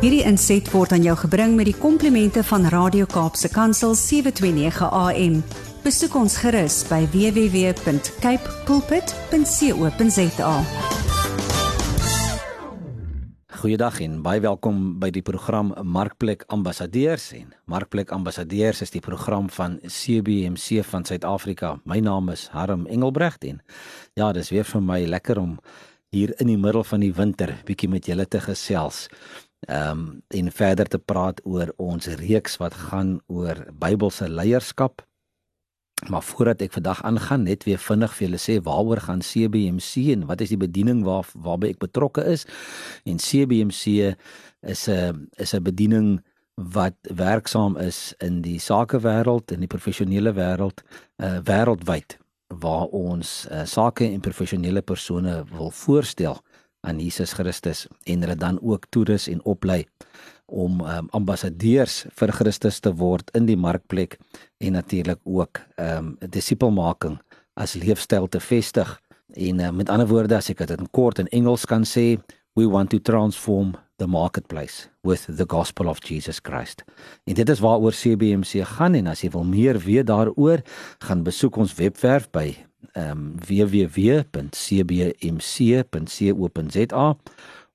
Hierdie 0.00 0.22
inset 0.24 0.64
word 0.72 0.94
aan 0.96 1.02
jou 1.04 1.12
gebring 1.26 1.58
met 1.58 1.66
die 1.68 1.76
komplimente 1.76 2.40
van 2.48 2.62
Radio 2.72 3.04
Kaapse 3.04 3.50
Kansel 3.52 3.92
729 3.92 4.86
AM. 4.96 5.34
Besoek 5.84 6.14
ons 6.16 6.38
gerus 6.40 6.78
by 6.88 7.02
www.cape 7.12 8.54
pulpit.co.za. 8.64 10.54
Goeiedag 13.60 14.00
en 14.00 14.14
baie 14.24 14.40
welkom 14.40 14.80
by 15.04 15.12
die 15.12 15.20
program 15.20 15.74
Markplek 15.84 16.48
Ambassadeurs 16.48 17.34
en 17.36 17.52
Markplek 17.68 18.08
Ambassadeurs 18.16 18.80
is 18.80 18.96
die 18.96 19.04
program 19.04 19.52
van 19.52 19.76
CBMC 19.84 20.80
van 20.94 21.04
Suid-Afrika. 21.04 21.74
My 21.84 22.00
naam 22.00 22.32
is 22.32 22.48
Harm 22.56 22.88
Engelbrecht 22.88 23.44
en 23.44 23.60
ja, 24.16 24.32
dis 24.32 24.48
weer 24.48 24.64
vir 24.64 24.80
my 24.80 25.04
lekker 25.04 25.44
om 25.44 25.58
hier 26.08 26.32
in 26.40 26.48
die 26.48 26.58
middel 26.58 26.88
van 26.88 27.04
die 27.04 27.12
winter 27.12 27.52
bietjie 27.68 27.92
met 27.92 28.08
julle 28.08 28.24
te 28.24 28.40
gesels. 28.40 29.10
Ehm 29.68 29.90
um, 29.90 30.22
en 30.28 30.52
verder 30.52 30.86
te 30.88 30.98
praat 30.98 31.40
oor 31.44 31.72
ons 31.76 32.06
reeks 32.06 32.56
wat 32.56 32.74
gaan 32.74 33.20
oor 33.26 33.66
Bybelse 33.72 34.28
leierskap 34.28 35.04
Maar 36.08 36.22
voordat 36.22 36.60
ek 36.60 36.72
vandag 36.72 37.02
aangaan, 37.02 37.42
net 37.42 37.64
weer 37.64 37.78
vinnig 37.78 38.12
vir 38.16 38.26
julle 38.26 38.40
sê 38.40 38.56
waaroor 38.64 39.02
gaan 39.04 39.20
CBMC 39.20 40.06
en 40.14 40.24
wat 40.30 40.40
is 40.40 40.52
die 40.54 40.60
bediening 40.60 41.02
waar 41.04 41.28
waarby 41.34 41.74
ek 41.74 41.82
betrokke 41.82 42.24
is? 42.24 42.46
En 43.04 43.20
CBMC 43.20 44.14
is 44.60 44.88
'n 44.88 45.28
is 45.36 45.52
'n 45.54 45.62
bediening 45.62 46.24
wat 46.54 46.96
werksaam 47.02 47.76
is 47.76 48.14
in 48.18 48.40
die 48.42 48.58
sakewêreld 48.58 49.52
en 49.52 49.60
die 49.60 49.74
professionele 49.76 50.32
wêreld 50.32 50.82
uh 51.16 51.38
wêreldwyd 51.44 52.18
waar 52.48 52.86
ons 52.86 53.46
uh, 53.50 53.64
sake 53.64 54.04
en 54.04 54.20
professionele 54.20 54.82
persone 54.82 55.44
wil 55.52 55.70
voorstel 55.70 56.40
aan 56.86 57.00
Jesus 57.00 57.32
Christus 57.36 57.86
en 58.04 58.24
hulle 58.24 58.36
dan 58.36 58.58
ook 58.62 58.86
toerus 58.90 59.28
en 59.28 59.42
oplei 59.44 59.84
om 60.50 60.80
um, 60.80 61.08
ambassadeurs 61.14 62.04
vir 62.18 62.32
Christus 62.34 62.80
te 62.82 62.92
word 62.96 63.30
in 63.38 63.46
die 63.46 63.58
markplek 63.58 64.18
en 64.58 64.76
natuurlik 64.78 65.20
ook 65.24 65.62
ehm 65.76 66.14
um, 66.14 66.16
disipelmaking 66.20 67.18
as 67.54 67.74
leefstyl 67.74 68.26
te 68.28 68.40
vestig. 68.40 69.00
En 69.34 69.60
uh, 69.60 69.70
met 69.70 69.90
ander 69.90 70.08
woorde 70.08 70.36
as 70.36 70.50
ek 70.50 70.64
dit 70.64 70.78
in 70.78 70.90
kort 70.90 71.18
in 71.18 71.28
Engels 71.28 71.66
kan 71.68 71.84
sê, 71.84 72.18
we 72.56 72.66
want 72.68 72.90
to 72.90 72.98
transform 72.98 73.76
the 74.00 74.06
marketplace 74.06 74.88
with 75.02 75.26
the 75.36 75.44
gospel 75.46 75.88
of 75.88 76.00
Jesus 76.00 76.38
Christ. 76.42 76.84
En 77.24 77.34
dit 77.34 77.48
is 77.48 77.60
waaroor 77.60 77.92
CBMC 77.92 78.64
gaan 78.64 78.94
en 78.96 79.06
as 79.12 79.20
jy 79.20 79.30
wil 79.34 79.44
meer 79.44 79.78
weet 79.84 80.06
daaroor, 80.08 80.58
gaan 81.04 81.22
besoek 81.26 81.56
ons 81.60 81.74
webwerf 81.76 82.30
by 82.32 82.56
ehm 82.96 83.10
um, 83.10 83.34
www.cbmc.co.za 83.44 84.36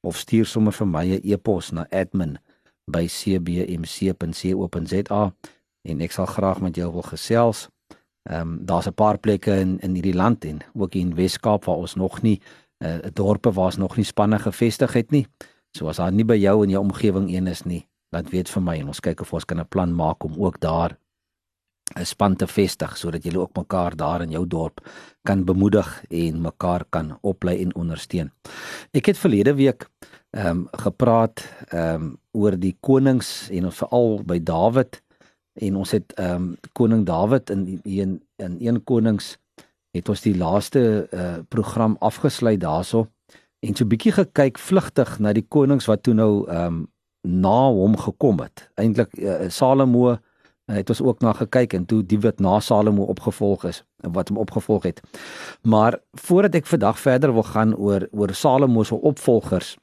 of 0.02 0.18
stuur 0.18 0.46
sommer 0.46 0.74
vir 0.74 0.88
my 0.88 1.06
'n 1.06 1.22
e-pos 1.24 1.72
na 1.72 1.86
admin 1.92 2.38
by 2.92 3.06
cbmc.co.za 3.08 4.14
en 5.86 6.02
ek 6.02 6.12
sal 6.12 6.26
graag 6.26 6.62
met 6.62 6.76
jou 6.76 6.92
wil 6.92 7.02
gesels. 7.06 7.70
Ehm 8.30 8.42
um, 8.42 8.66
daar's 8.66 8.88
'n 8.88 8.94
paar 8.94 9.18
plekke 9.18 9.60
in 9.60 9.80
in 9.80 9.94
hierdie 9.94 10.16
land 10.18 10.46
en 10.46 10.60
ook 10.74 10.96
in 10.96 11.16
Wes-Kaap 11.16 11.66
waar 11.66 11.78
ons 11.78 11.96
nog 11.96 12.22
nie 12.22 12.42
'n 12.80 12.86
uh, 12.86 12.98
dorpe 13.14 13.52
waar 13.52 13.66
ons 13.66 13.78
nog 13.78 13.96
nie 13.96 14.06
spanne 14.06 14.40
gevestig 14.40 14.94
het 14.94 15.12
nie. 15.12 15.28
So 15.76 15.90
as 15.92 16.00
daar 16.00 16.14
nie 16.16 16.24
by 16.24 16.38
jou 16.40 16.62
in 16.64 16.72
jou 16.72 16.82
omgewing 16.86 17.28
een 17.34 17.50
is 17.52 17.66
nie, 17.68 17.82
laat 18.16 18.30
weet 18.32 18.48
vir 18.48 18.64
my 18.64 18.78
en 18.80 18.94
ons 18.94 19.04
kyk 19.04 19.26
of 19.26 19.34
ons 19.36 19.46
kan 19.46 19.60
'n 19.60 19.68
plan 19.68 19.92
maak 19.92 20.24
om 20.24 20.36
ook 20.40 20.60
daar 20.60 20.96
'n 22.00 22.06
span 22.06 22.36
te 22.36 22.48
vestig 22.48 22.98
sodat 22.98 23.24
julle 23.24 23.40
ook 23.40 23.58
mekaar 23.58 23.96
daar 23.96 24.22
in 24.22 24.32
jou 24.32 24.46
dorp 24.48 24.80
kan 25.24 25.44
bemoedig 25.46 26.04
en 26.10 26.42
mekaar 26.42 26.86
kan 26.90 27.18
oplei 27.22 27.62
en 27.62 27.76
ondersteun. 27.76 28.32
Ek 28.94 29.06
het 29.06 29.18
verlede 29.18 29.54
week 29.56 29.90
ehm 30.32 30.48
um, 30.48 30.68
gepraat 30.72 31.44
ehm 31.70 31.94
um, 31.94 32.18
oor 32.32 32.58
die 32.60 32.78
konings 32.80 33.50
en 33.52 33.72
veral 33.72 34.24
by 34.24 34.40
Dawid 34.40 35.02
en 35.54 35.76
ons 35.76 35.92
het 35.92 36.14
ehm 36.14 36.36
um, 36.36 36.58
koning 36.74 37.06
Dawid 37.06 37.50
in 37.50 37.82
in 37.84 38.22
in 38.38 38.58
een 38.60 38.84
konings 38.84 39.38
het 39.92 40.10
ons 40.10 40.22
die 40.22 40.38
laaste 40.38 41.08
uh, 41.12 41.38
program 41.50 41.96
afgesluit 42.00 42.60
daarso 42.60 43.08
en 43.66 43.76
so 43.78 43.88
bietjie 43.90 44.14
gekyk 44.16 44.60
vlugtig 44.62 45.18
na 45.24 45.34
die 45.36 45.46
konings 45.56 45.90
wat 45.90 46.06
toe 46.06 46.14
nou 46.18 46.46
ehm 46.46 46.68
um, 46.68 46.84
na 47.26 47.72
hom 47.74 47.96
gekom 47.98 48.38
het. 48.44 48.68
Eintlik 48.78 49.16
uh, 49.18 49.48
Salomo 49.50 50.12
uh, 50.12 50.18
het 50.70 50.92
ons 50.94 51.02
ook 51.02 51.24
na 51.26 51.32
gekyk 51.34 51.74
en 51.74 51.88
toe 51.90 52.04
die 52.06 52.20
wat 52.22 52.38
na 52.40 52.60
Salomo 52.62 53.08
opgevolg 53.10 53.66
is 53.66 53.82
en 54.06 54.14
wat 54.14 54.30
hom 54.30 54.38
opgevolg 54.38 54.86
het. 54.86 55.02
Maar 55.62 55.98
voordat 56.22 56.60
ek 56.62 56.70
vandag 56.70 57.00
verder 57.02 57.34
wil 57.34 57.48
gaan 57.50 57.74
oor 57.74 58.06
oor 58.12 58.34
Salomo 58.34 58.84
se 58.84 58.96
opvolgers 58.96 59.74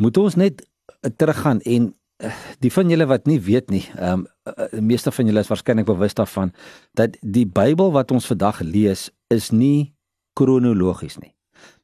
moet 0.00 0.16
ons 0.16 0.40
net 0.40 0.64
uh, 0.64 1.10
teruggaan 1.16 1.60
en 1.60 1.92
uh, 2.24 2.32
die 2.64 2.72
van 2.72 2.88
julle 2.88 3.06
wat 3.12 3.28
nie 3.28 3.40
weet 3.40 3.68
nie, 3.70 3.84
ehm 3.98 4.24
um, 4.24 4.26
die 4.72 4.80
meeste 4.80 5.12
van 5.12 5.28
julle 5.28 5.44
is 5.44 5.52
waarskynlik 5.52 5.86
bewus 5.86 6.16
daarvan 6.16 6.54
dat 6.96 7.20
die 7.20 7.44
Bybel 7.46 7.92
wat 7.92 8.10
ons 8.10 8.26
vandag 8.26 8.64
lees 8.64 9.10
is 9.28 9.50
nie 9.52 9.92
kronologies 10.32 11.18
nie. 11.20 11.34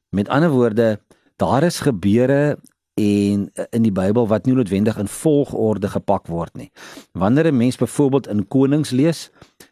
Met 0.09 0.29
ander 0.29 0.49
woorde, 0.49 0.95
daar 1.35 1.63
is 1.63 1.79
gebeure 1.79 2.57
en 2.95 3.51
in 3.69 3.83
die 3.83 3.91
Bybel 3.91 4.27
wat 4.27 4.45
nie 4.45 4.55
noodwendig 4.55 4.97
in 4.97 5.07
volgorde 5.07 5.87
gepak 5.87 6.27
word 6.27 6.55
nie. 6.55 6.71
Wanneer 7.11 7.51
'n 7.51 7.57
mens 7.57 7.77
byvoorbeeld 7.77 8.27
in 8.27 8.47
Konings 8.47 8.89
lees, 8.91 9.29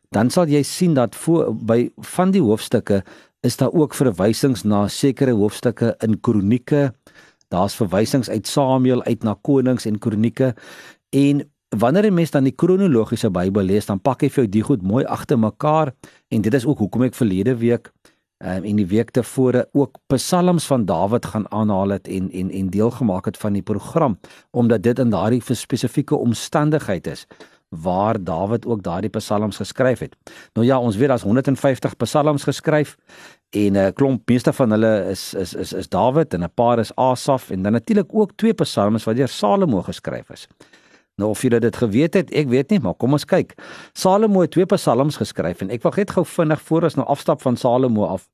dan 0.10 0.30
sal 0.30 0.48
jy 0.48 0.64
sien 0.64 0.94
dat 0.94 1.16
voor 1.16 1.56
by 1.56 1.90
van 1.98 2.32
die 2.32 2.42
hoofstukke 2.42 3.04
is 3.42 3.58
daar 3.58 3.72
ook 3.74 3.94
verwysings 3.94 4.64
na 4.64 4.88
sekere 4.88 5.32
hoofstukke 5.32 5.96
in 6.00 6.20
Kronieke, 6.20 6.94
Daar's 7.54 7.76
verwysings 7.78 8.30
uit 8.30 8.48
Samuel 8.48 9.04
uit 9.04 9.24
na 9.24 9.36
konings 9.42 9.86
en 9.86 10.00
kronieke 10.02 10.56
en 11.14 11.44
wanneer 11.70 12.06
'n 12.06 12.14
mens 12.14 12.32
dan 12.32 12.44
die 12.44 12.56
kronologiese 12.56 13.30
Bybel 13.30 13.64
lees, 13.64 13.86
dan 13.86 14.02
pak 14.02 14.22
hy 14.22 14.30
vir 14.30 14.44
jou 14.44 14.50
die 14.50 14.62
goed 14.62 14.82
mooi 14.82 15.06
agter 15.06 15.40
mekaar 15.40 15.94
en 16.28 16.42
dit 16.42 16.54
is 16.54 16.66
ook 16.66 16.78
hoekom 16.78 17.04
ek 17.04 17.16
verlede 17.16 17.56
week 17.56 17.92
um, 18.44 18.64
en 18.64 18.76
die 18.76 18.88
week 18.88 19.12
tevore 19.12 19.68
ook 19.72 19.98
psalms 20.14 20.66
van 20.66 20.86
Dawid 20.86 21.26
gaan 21.26 21.52
aanhaal 21.52 21.90
het 21.90 22.08
en 22.08 22.32
en 22.32 22.52
en 22.52 22.70
deel 22.70 22.92
gemaak 22.92 23.26
het 23.26 23.38
van 23.38 23.54
die 23.54 23.62
program 23.62 24.20
omdat 24.52 24.84
dit 24.84 25.00
in 25.00 25.10
daardie 25.10 25.42
spesifieke 25.56 26.16
omstandigheid 26.16 27.08
is 27.08 27.28
waar 27.82 28.24
Dawid 28.24 28.66
ook 28.66 28.84
daardie 28.84 29.10
psalms 29.10 29.58
geskryf 29.58 30.00
het. 30.00 30.16
Nou 30.54 30.68
ja, 30.68 30.80
ons 30.80 30.96
weet 30.96 31.08
daar's 31.08 31.22
150 31.22 31.98
psalms 31.98 32.44
geskryf 32.44 32.98
en 33.50 33.72
'n 33.72 33.76
uh, 33.76 33.88
klomp 33.94 34.30
meeste 34.30 34.54
van 34.54 34.70
hulle 34.70 35.10
is 35.10 35.34
is 35.34 35.54
is 35.54 35.74
is 35.74 35.90
Dawid 35.90 36.34
en 36.34 36.44
'n 36.44 36.54
paar 36.54 36.80
is 36.80 36.96
Asaf 36.96 37.50
en 37.50 37.62
dan 37.62 37.72
natuurlik 37.72 38.10
ook 38.14 38.32
twee 38.36 38.54
psalms 38.54 39.04
wat 39.04 39.16
deur 39.16 39.28
Salomo 39.28 39.82
geskryf 39.82 40.30
is. 40.30 40.48
Nou 41.22 41.30
of 41.30 41.42
julle 41.46 41.60
dit 41.62 41.76
geweet 41.78 42.16
het, 42.18 42.32
ek 42.34 42.48
weet 42.50 42.72
nie, 42.74 42.80
maar 42.82 42.96
kom 42.98 43.14
ons 43.14 43.26
kyk. 43.30 43.54
Salomo 43.94 44.42
het 44.42 44.54
twee 44.56 44.66
psalms 44.66 45.20
geskryf 45.22 45.62
en 45.62 45.70
ek 45.74 45.84
wil 45.86 45.94
net 45.98 46.14
gou 46.16 46.24
vinnig 46.26 46.62
voor 46.66 46.88
ons 46.90 46.98
nou 46.98 47.06
afstap 47.14 47.44
van 47.46 47.58
Salomo 47.60 48.08
af. 48.10 48.26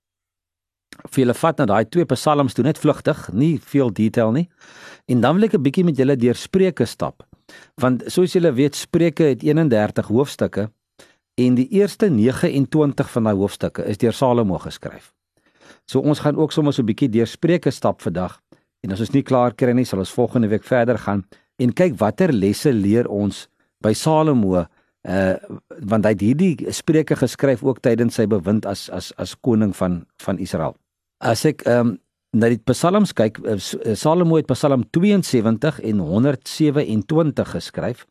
Vir 1.11 1.25
julle 1.25 1.35
vat 1.35 1.59
na 1.59 1.67
daai 1.67 1.89
twee 1.91 2.07
psalms 2.07 2.55
toe 2.55 2.63
net 2.63 2.79
vlugtig, 2.79 3.19
nie 3.35 3.57
veel 3.59 3.91
detail 3.91 4.31
nie. 4.35 4.47
En 5.11 5.21
dan 5.21 5.35
wil 5.35 5.49
ek 5.49 5.55
'n 5.55 5.63
bietjie 5.63 5.83
met 5.83 5.97
julle 5.97 6.15
deur 6.15 6.35
Spreuke 6.35 6.85
stap. 6.85 7.23
Want 7.75 8.03
soos 8.07 8.33
julle 8.33 8.51
weet, 8.53 8.75
Spreuke 8.75 9.23
het 9.23 9.43
31 9.43 10.07
hoofstukke 10.07 10.71
en 11.35 11.55
die 11.55 11.67
eerste 11.71 12.09
29 12.09 13.11
van 13.11 13.23
daai 13.23 13.35
hoofstukke 13.35 13.85
is 13.85 13.97
deur 13.97 14.13
Salomo 14.13 14.57
geskryf. 14.57 15.13
So 15.85 15.99
ons 15.99 16.19
gaan 16.19 16.37
ook 16.37 16.51
sommer 16.51 16.73
so 16.73 16.81
'n 16.81 16.85
bietjie 16.85 17.09
deur 17.09 17.27
Spreuke 17.27 17.71
stap 17.71 18.01
vandag. 18.01 18.41
En 18.83 18.91
as 18.91 18.99
ons 18.99 19.11
nie 19.11 19.23
klaar 19.23 19.53
kry 19.53 19.71
nie, 19.71 19.85
sal 19.85 19.99
ons 19.99 20.13
volgende 20.13 20.47
week 20.47 20.63
verder 20.63 20.97
gaan 20.97 21.25
en 21.59 21.73
kyk 21.75 21.97
watter 21.99 22.33
lesse 22.33 22.71
leer 22.73 23.07
ons 23.07 23.47
by 23.83 23.93
Salomo 23.93 24.59
uh 24.59 24.67
want 25.87 26.03
hy 26.03 26.11
het 26.11 26.23
hierdie 26.23 26.73
Spreuke 26.75 27.15
geskryf 27.15 27.63
ook 27.63 27.79
tydens 27.85 28.17
sy 28.19 28.25
bewind 28.27 28.65
as 28.67 28.89
as 28.91 29.13
as 29.17 29.35
koning 29.35 29.71
van 29.75 30.03
van 30.25 30.39
Israel. 30.39 30.75
As 31.23 31.45
ek 31.45 31.63
ehm 31.67 31.95
um, 31.95 31.97
na 32.33 32.49
die 32.51 32.59
psalms 32.69 33.13
kyk, 33.17 33.39
uh, 33.41 33.55
Salomo 33.97 34.37
het 34.37 34.45
Psalm 34.51 34.83
72 34.93 35.79
en 35.81 35.99
127 35.99 37.55
geskryf. 37.55 38.05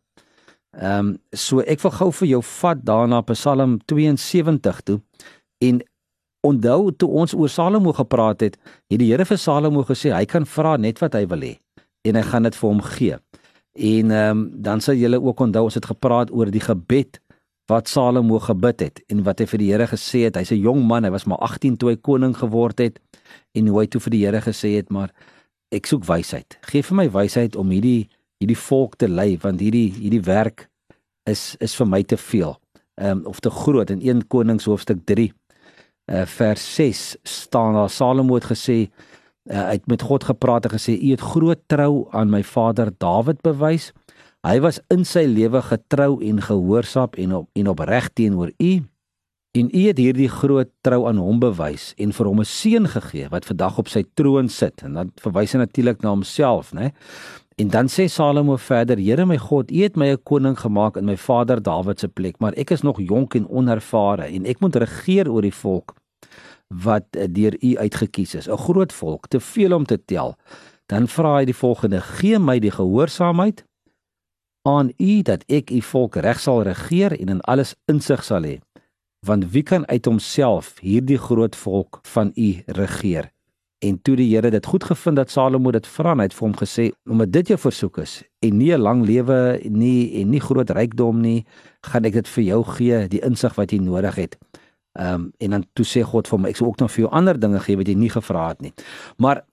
Ehm 0.73 0.99
um, 0.99 1.13
so 1.33 1.61
ek 1.61 1.85
wil 1.85 1.95
gou 2.01 2.11
vir 2.23 2.29
jou 2.29 2.43
vat 2.43 2.83
daarna 2.83 3.23
Psalm 3.31 3.79
72 3.87 4.83
toe 4.83 5.01
en 5.61 5.81
onthou 6.47 6.91
toe 6.97 7.09
ons 7.09 7.35
oor 7.35 7.49
Salomo 7.49 7.93
gepraat 7.93 8.41
het, 8.41 8.59
het 8.91 8.99
die 8.99 9.13
Here 9.13 9.25
vir 9.25 9.39
Salomo 9.39 9.85
gesê 9.85 10.13
hy 10.15 10.25
kan 10.25 10.47
vra 10.47 10.77
net 10.77 11.01
wat 11.03 11.15
hy 11.15 11.27
wil 11.27 11.43
hê 11.43 11.59
en 12.09 12.19
hy 12.19 12.25
gaan 12.27 12.49
dit 12.49 12.57
vir 12.57 12.69
hom 12.69 12.83
gee. 12.83 13.17
En 13.79 14.11
ehm 14.11 14.31
um, 14.31 14.45
dan 14.65 14.81
sal 14.81 14.99
julle 14.99 15.21
ook 15.23 15.41
onthou 15.41 15.65
ons 15.69 15.79
het 15.79 15.87
gepraat 15.87 16.33
oor 16.35 16.51
die 16.51 16.65
gebed 16.65 17.21
wat 17.69 17.89
Salomo 17.89 18.39
gebid 18.41 18.81
het 18.81 19.03
en 19.13 19.23
wat 19.27 19.43
hy 19.43 19.47
vir 19.47 19.61
die 19.61 19.71
Here 19.73 19.87
gesê 19.87 20.25
het. 20.27 20.37
Hy's 20.37 20.53
'n 20.53 20.65
jong 20.65 20.87
man, 20.87 21.05
hy 21.05 21.11
was 21.11 21.27
maar 21.27 21.39
18 21.39 21.77
toe 21.77 21.91
hy 21.91 21.97
koning 21.97 22.35
geword 22.37 22.79
het 22.79 22.99
en 23.55 23.67
hoe 23.67 23.81
hy 23.81 23.87
toe 23.87 24.01
vir 24.01 24.11
die 24.11 24.25
Here 24.25 24.41
gesê 24.41 24.77
het, 24.77 24.91
maar 24.91 25.13
ek 25.71 25.87
soek 25.87 26.05
wysheid. 26.05 26.59
Geef 26.63 26.87
vir 26.89 26.97
my 26.97 27.09
wysheid 27.11 27.57
om 27.57 27.71
hierdie 27.71 28.09
hierdie 28.41 28.57
volk 28.57 28.97
te 28.97 29.09
lei 29.09 29.37
want 29.43 29.61
hierdie 29.61 29.93
hierdie 29.93 30.25
werk 30.25 30.69
is 31.27 31.57
is 31.61 31.75
vir 31.77 31.87
my 31.87 32.03
te 32.03 32.17
veel. 32.17 32.57
Ehm 32.97 33.19
um, 33.19 33.27
of 33.27 33.41
te 33.41 33.51
groot 33.51 33.91
in 33.91 34.01
1 34.01 34.27
Konings 34.29 34.65
hoofstuk 34.65 35.05
3 35.05 35.33
uh, 36.09 36.25
vers 36.27 36.75
6 36.75 37.17
staan 37.23 37.75
daar 37.75 37.91
Salomo 37.91 38.35
het 38.35 38.45
gesê 38.45 38.89
Uh, 39.49 39.63
hy 39.71 39.79
het 39.79 39.87
met 39.89 40.03
God 40.05 40.25
gepraat 40.29 40.67
en 40.69 40.75
gesê: 40.77 40.93
"U 41.01 41.11
het 41.11 41.25
groot 41.25 41.61
trou 41.67 42.07
aan 42.13 42.31
my 42.31 42.43
vader 42.45 42.93
Dawid 42.99 43.41
bewys. 43.43 43.93
Hy 44.45 44.61
was 44.61 44.81
in 44.93 45.05
sy 45.05 45.25
lewe 45.25 45.63
getrou 45.63 46.21
en 46.23 46.43
gehoorsaam 46.43 47.17
en 47.17 47.35
op 47.35 47.49
en 47.53 47.69
opreg 47.69 48.09
teenoor 48.13 48.53
u." 48.59 48.73
En 49.57 49.71
u 49.73 49.87
het 49.87 49.99
hierdie 49.99 50.29
groot 50.29 50.69
trou 50.85 51.09
aan 51.09 51.17
hom 51.17 51.41
bewys 51.41 51.95
en 51.97 52.13
vir 52.13 52.27
hom 52.27 52.41
'n 52.41 52.45
seun 52.45 52.89
gegee 52.89 53.29
wat 53.29 53.45
vandag 53.45 53.79
op 53.79 53.89
sy 53.89 54.05
troon 54.15 54.49
sit. 54.49 54.83
En 54.83 54.93
dan 54.93 55.13
verwys 55.17 55.53
hy 55.53 55.59
natuurlik 55.59 56.03
na 56.03 56.09
homself, 56.09 56.73
né? 56.73 56.93
En 57.57 57.69
dan 57.69 57.87
sê 57.87 58.05
Salomo 58.07 58.57
verder: 58.57 58.99
Here 58.99 59.27
my 59.27 59.39
God, 59.39 59.71
U 59.71 59.83
het 59.83 59.97
my 59.97 60.13
'n 60.13 60.23
koning 60.23 60.59
gemaak 60.59 60.97
in 60.97 61.05
my 61.05 61.17
vader 61.17 61.63
Dawid 61.63 62.01
se 62.01 62.09
plek, 62.09 62.39
maar 62.39 62.53
ek 62.53 62.71
is 62.71 62.83
nog 62.83 63.01
jonk 63.01 63.35
en 63.35 63.49
onervare 63.49 64.23
en 64.23 64.45
ek 64.45 64.61
moet 64.61 64.77
regeer 64.77 65.31
oor 65.31 65.43
die 65.43 65.55
volk 65.55 65.95
wat 66.69 67.05
eh, 67.11 67.27
deur 67.31 67.57
U 67.65 67.77
uitgekies 67.77 68.35
is, 68.35 68.49
'n 68.49 68.57
groot 68.57 68.93
volk, 68.93 69.29
te 69.29 69.41
veel 69.41 69.73
om 69.73 69.85
te 69.85 70.05
tel. 70.05 70.37
Dan 70.87 71.09
vra 71.09 71.37
hy 71.37 71.45
die 71.45 71.57
volgende: 71.57 72.01
Gee 72.01 72.39
my 72.39 72.59
die 72.59 72.71
gehoorsaamheid 72.71 73.65
aan 74.63 74.93
U 74.97 75.23
dat 75.23 75.45
ek 75.49 75.71
U 75.71 75.81
volk 75.81 76.17
reg 76.17 76.41
sal 76.41 76.63
regeer 76.63 77.13
en 77.21 77.29
in 77.29 77.41
alles 77.41 77.75
insig 77.87 78.25
sal 78.25 78.43
hê. 78.43 78.59
Want 79.27 79.51
wie 79.51 79.63
kan 79.63 79.87
uit 79.89 80.05
homself 80.05 80.79
hierdie 80.81 81.19
groot 81.19 81.57
volk 81.57 82.01
van 82.03 82.33
U 82.37 82.63
regeer? 82.67 83.31
En 83.79 84.03
toe 84.03 84.17
die 84.17 84.35
Here 84.35 84.51
dit 84.51 84.67
goed 84.67 84.85
gevind 84.85 85.17
dat 85.17 85.31
Salomo 85.31 85.71
dit 85.71 85.87
vra, 85.87 86.15
hy 86.17 86.27
het 86.27 86.35
vir 86.35 86.47
hom 86.49 86.57
gesê: 86.57 86.91
"Omdat 87.07 87.33
dit 87.33 87.49
jou 87.49 87.59
versoek 87.59 87.99
is 87.99 88.23
en 88.43 88.57
nie 88.59 88.73
'n 88.75 88.81
lang 88.81 89.05
lewe 89.07 89.61
nie 89.71 90.21
en 90.21 90.31
nie 90.31 90.41
groot 90.41 90.71
rykdom 90.71 91.21
nie, 91.21 91.45
gaan 91.83 92.05
ek 92.05 92.13
dit 92.13 92.29
vir 92.29 92.45
jou 92.45 92.65
gee, 92.65 93.09
die 93.09 93.21
insig 93.21 93.55
wat 93.55 93.71
jy 93.71 93.79
nodig 93.79 94.15
het." 94.15 94.37
Ehm 94.99 95.15
um, 95.15 95.33
en 95.39 95.51
dan 95.57 95.65
toe 95.79 95.87
sê 95.87 96.03
God 96.03 96.29
vir 96.29 96.39
hom: 96.39 96.47
"Ek 96.47 96.57
sal 96.57 96.67
ook 96.67 96.81
nog 96.83 96.91
vir 96.93 97.05
jou 97.05 97.13
ander 97.13 97.39
dinge 97.39 97.61
gee 97.61 97.77
wat 97.77 97.89
jy 97.89 97.95
nie 97.95 98.11
gevra 98.11 98.49
het 98.49 98.61
nie." 98.61 98.73
Maar 99.17 99.45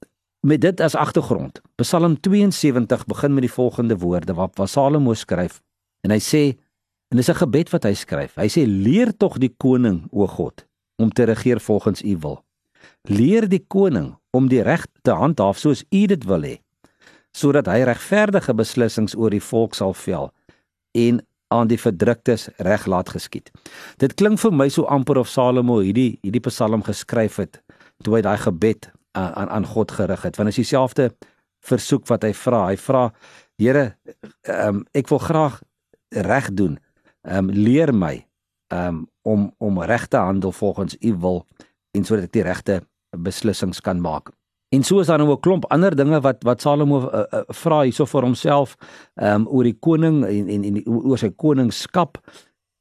met 0.42 0.62
dit 0.62 0.82
as 0.82 0.96
agtergrond, 0.96 1.62
Psalm 1.82 2.20
72 2.20 3.06
begin 3.06 3.34
met 3.34 3.42
die 3.42 3.52
volgende 3.52 3.98
woorde 3.98 4.34
wat, 4.34 4.58
wat 4.58 4.70
Salomo 4.70 5.14
skryf. 5.14 5.62
En 6.02 6.12
hy 6.12 6.20
sê 6.20 6.58
en 7.10 7.18
dis 7.18 7.30
'n 7.30 7.36
gebed 7.36 7.70
wat 7.70 7.84
hy 7.84 7.94
skryf. 7.94 8.36
Hy 8.36 8.48
sê: 8.48 8.66
"Leer 8.66 9.18
tog 9.18 9.38
die 9.38 9.54
koning, 9.58 10.08
o 10.12 10.28
God, 10.28 10.66
om 10.98 11.10
te 11.10 11.24
regeer 11.24 11.60
volgens 11.60 12.04
U 12.04 12.18
wil." 12.18 12.46
leer 13.10 13.48
die 13.50 13.62
koning 13.68 14.14
om 14.36 14.50
die 14.50 14.64
reg 14.66 14.86
te 15.06 15.16
handhaaf 15.16 15.60
soos 15.62 15.84
u 15.92 16.06
dit 16.12 16.28
wil 16.30 16.46
hê 16.48 16.56
sodat 17.36 17.68
hy 17.68 17.82
regverdige 17.88 18.56
besluissings 18.56 19.16
oor 19.20 19.34
die 19.34 19.44
volk 19.44 19.76
sal 19.78 19.94
vel 20.06 20.30
en 20.96 21.22
aan 21.54 21.70
die 21.70 21.80
verdruktes 21.80 22.50
reg 22.58 22.86
laat 22.86 23.10
geskied. 23.14 23.52
Dit 24.02 24.16
klink 24.20 24.40
vir 24.42 24.52
my 24.52 24.70
so 24.70 24.88
amper 24.92 25.20
of 25.22 25.30
Salomo 25.30 25.80
hierdie 25.84 26.18
hierdie 26.24 26.44
Psalm 26.48 26.84
geskryf 26.86 27.38
het 27.42 27.62
toe 28.04 28.18
hy 28.18 28.22
daai 28.26 28.38
gebed 28.42 28.90
aan 29.16 29.50
aan 29.50 29.66
God 29.66 29.92
gerig 29.96 30.26
het. 30.26 30.38
Want 30.38 30.50
is 30.50 30.60
dieselfde 30.60 31.12
versoek 31.66 32.08
wat 32.08 32.26
hy 32.28 32.34
vra. 32.34 32.66
Hy 32.70 32.78
vra: 32.78 33.04
Here, 33.62 33.86
um, 34.52 34.84
ek 34.94 35.10
wil 35.10 35.22
graag 35.24 35.62
reg 36.10 36.52
doen. 36.54 36.80
Ehm 37.26 37.50
um, 37.50 37.54
leer 37.54 37.94
my 37.94 38.26
um, 38.74 39.06
om 39.24 39.54
om 39.58 39.82
reg 39.82 40.08
te 40.08 40.18
handel 40.18 40.52
volgens 40.52 40.98
u 41.00 41.16
wil 41.24 41.46
en 41.92 42.04
sodat 42.04 42.28
ek 42.30 42.36
die 42.36 42.46
regte 42.46 42.82
beslissings 43.16 43.82
kan 43.82 44.02
maak. 44.02 44.30
En 44.74 44.84
so 44.84 45.00
is 45.00 45.08
daar 45.08 45.18
nou 45.18 45.32
'n 45.32 45.40
klomp 45.40 45.66
ander 45.72 45.96
dinge 45.96 46.22
wat 46.22 46.44
wat 46.44 46.62
Salomo 46.62 46.98
uh, 46.98 47.24
uh, 47.32 47.42
vra 47.48 47.82
hierso 47.84 48.06
vir 48.06 48.22
homself 48.22 48.76
ehm 49.16 49.42
um, 49.42 49.48
oor 49.48 49.64
die 49.64 49.78
koning 49.80 50.26
en 50.26 50.50
en 50.50 50.64
en 50.64 50.84
oor 50.88 51.18
sy 51.18 51.30
koningskap 51.30 52.18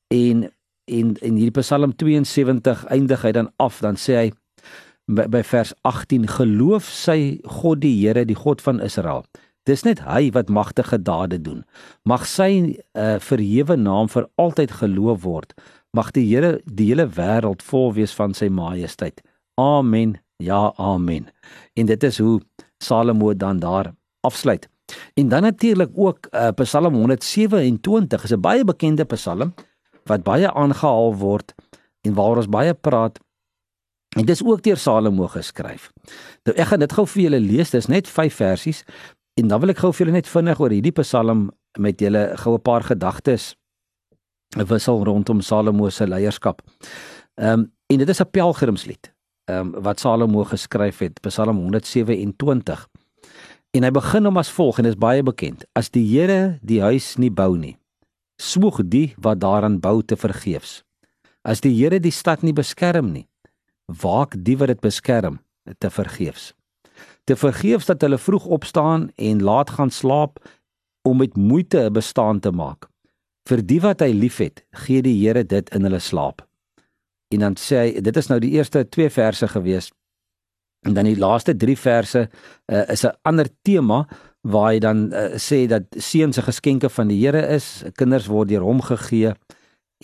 en 0.09 0.51
en 0.85 1.17
in 1.17 1.37
hierdie 1.37 1.61
Psalm 1.61 1.93
72 1.97 2.85
eindig 2.85 3.23
hy 3.23 3.33
dan 3.33 3.51
af 3.57 3.81
dan 3.81 3.97
sê 3.97 4.17
hy 4.17 4.33
by, 5.07 5.27
by 5.29 5.43
vers 5.43 5.75
18 5.83 6.29
geloof 6.29 6.89
sy 6.89 7.41
God 7.61 7.81
die 7.81 7.95
Here 8.01 8.25
die 8.25 8.39
God 8.39 8.63
van 8.65 8.81
Israel. 8.81 9.25
Dis 9.65 9.85
net 9.85 10.03
hy 10.05 10.31
wat 10.33 10.49
magtige 10.53 10.99
dade 11.01 11.41
doen. 11.41 11.65
Mag 12.05 12.27
sy 12.29 12.77
uh, 12.93 13.17
verhewe 13.21 13.77
naam 13.77 14.09
vir 14.13 14.29
altyd 14.37 14.77
geloof 14.81 15.23
word. 15.25 15.55
Mag 15.97 16.13
die 16.13 16.27
Here 16.29 16.59
die 16.65 16.91
hele 16.93 17.09
wêreld 17.09 17.63
vol 17.63 17.95
wees 17.97 18.13
van 18.13 18.35
sy 18.35 18.51
majesteit. 18.53 19.23
Amen. 19.61 20.19
Ja, 20.45 20.73
amen. 20.77 21.27
En 21.73 21.87
dit 21.87 22.03
is 22.03 22.19
hoe 22.19 22.41
Salomo 22.79 23.37
dan 23.37 23.59
daar 23.59 23.95
afsluit. 24.21 24.69
En 25.15 25.29
dan 25.29 25.43
natuurlik 25.43 25.91
ook 25.95 26.29
uh, 26.31 26.49
Psalm 26.55 26.95
127 26.95 28.25
is 28.25 28.31
'n 28.31 28.41
baie 28.41 28.65
bekende 28.65 29.05
Psalm 29.05 29.55
wat 30.05 30.23
baie 30.23 30.53
aangehaal 30.53 31.17
word 31.17 31.55
en 32.01 32.15
waaroor 32.15 32.37
ons 32.37 32.49
baie 32.49 32.75
praat. 32.75 33.21
En 34.17 34.25
dit 34.25 34.31
is 34.31 34.45
ook 34.45 34.63
deur 34.63 34.77
Salomo 34.77 35.29
geskryf. 35.29 35.93
Nou 36.43 36.57
ek 36.57 36.67
gaan 36.67 36.79
dit 36.79 36.93
gou 36.93 37.07
vir 37.07 37.23
julle 37.23 37.41
lees. 37.41 37.71
Dit 37.71 37.81
is 37.81 37.87
net 37.87 38.09
5 38.09 38.35
versies 38.35 38.85
en 39.35 39.49
dan 39.49 39.61
wil 39.61 39.69
ek 39.69 39.79
gou 39.79 39.93
vir 39.93 40.07
julle 40.07 40.17
net 40.17 40.29
vinnig 40.29 40.61
oor 40.61 40.71
hierdie 40.71 40.93
Psalm 41.01 41.51
met 41.79 42.01
julle 42.01 42.37
gou 42.37 42.55
'n 42.55 42.63
paar 42.63 42.83
gedagtes 42.83 43.57
wissel 44.69 45.05
rondom 45.05 45.41
Salomo 45.41 45.89
se 45.89 46.07
leierskap. 46.07 46.63
Ehm 47.35 47.61
um, 47.61 47.73
en 47.87 47.99
dit 47.99 48.09
is 48.09 48.21
'n 48.21 48.31
pelgrimslied 48.31 49.14
um, 49.51 49.73
wat 49.83 50.01
Salomo 50.01 50.45
geskryf 50.45 50.99
het, 50.99 51.21
Psalm 51.21 51.57
127. 51.57 52.89
En 53.75 53.83
hy 53.83 53.91
begin 53.91 54.29
hom 54.29 54.39
as 54.39 54.53
volg 54.55 54.79
en 54.79 54.89
is 54.89 54.99
baie 54.99 55.23
bekend: 55.23 55.65
As 55.75 55.91
die 55.91 56.05
Here 56.07 56.59
die 56.63 56.81
huis 56.83 57.17
nie 57.19 57.31
bou 57.31 57.57
nie, 57.59 57.77
smoeg 58.41 58.83
die 58.87 59.15
wat 59.19 59.43
daaraan 59.43 59.81
bou 59.83 60.03
te 60.03 60.17
vergeefs. 60.17 60.83
As 61.43 61.61
die 61.61 61.75
Here 61.75 62.01
die 62.01 62.15
stad 62.15 62.43
nie 62.43 62.55
beskerm 62.55 63.13
nie, 63.13 63.27
waak 63.87 64.37
die 64.39 64.57
wat 64.57 64.73
dit 64.73 64.81
beskerm 64.81 65.41
te 65.79 65.91
vergeefs. 65.91 66.53
Te 67.25 67.37
vergeefs 67.37 67.89
dat 67.89 68.03
hulle 68.05 68.19
vroeg 68.21 68.47
opstaan 68.47 69.09
en 69.17 69.43
laat 69.43 69.71
gaan 69.77 69.91
slaap 69.91 70.39
om 71.05 71.19
met 71.19 71.37
moeite 71.37 71.91
'n 71.91 71.93
bestaan 71.93 72.41
te 72.41 72.51
maak. 72.53 72.89
Vir 73.49 73.61
die 73.63 73.81
wat 73.81 74.01
hy 74.01 74.13
liefhet, 74.13 74.65
gee 74.73 75.03
die 75.03 75.19
Here 75.21 75.45
dit 75.45 75.69
in 75.75 75.83
hulle 75.83 76.01
slaap. 76.01 76.47
En 77.29 77.39
dan 77.39 77.57
sê 77.57 77.77
hy 77.77 78.01
dit 78.01 78.17
is 78.17 78.29
nou 78.29 78.39
die 78.41 78.51
eerste 78.51 78.89
2 78.89 79.11
verse 79.11 79.49
gewees. 79.49 79.91
En 80.85 80.95
dan 80.95 81.05
die 81.05 81.19
laaste 81.19 81.57
3 81.57 81.77
verse 81.79 82.29
uh, 82.67 82.89
is 82.89 83.05
'n 83.05 83.17
ander 83.23 83.49
tema 83.63 84.07
waar 84.41 84.73
hy 84.73 84.79
dan 84.79 85.13
uh, 85.13 85.35
sê 85.41 85.67
dat 85.67 85.83
seuns 85.97 86.35
se 86.35 86.43
geskenke 86.43 86.89
van 86.89 87.09
die 87.09 87.27
Here 87.27 87.47
is, 87.49 87.85
kinders 87.97 88.27
word 88.27 88.49
deur 88.49 88.61
hom 88.61 88.81
gegee. 88.81 89.33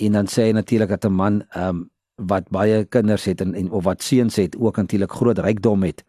En 0.00 0.12
dan 0.12 0.26
sê 0.26 0.48
hy 0.48 0.52
natuurlik 0.52 0.88
dat 0.88 1.04
'n 1.04 1.12
man 1.12 1.42
um, 1.56 1.90
wat 2.14 2.48
baie 2.48 2.84
kinders 2.84 3.24
het 3.24 3.40
en, 3.40 3.54
en 3.54 3.70
of 3.70 3.84
wat 3.84 4.02
seuns 4.02 4.36
het 4.36 4.56
ook 4.56 4.76
natuurlik 4.76 5.12
groot 5.12 5.38
rykdom 5.38 5.82
het. 5.82 6.04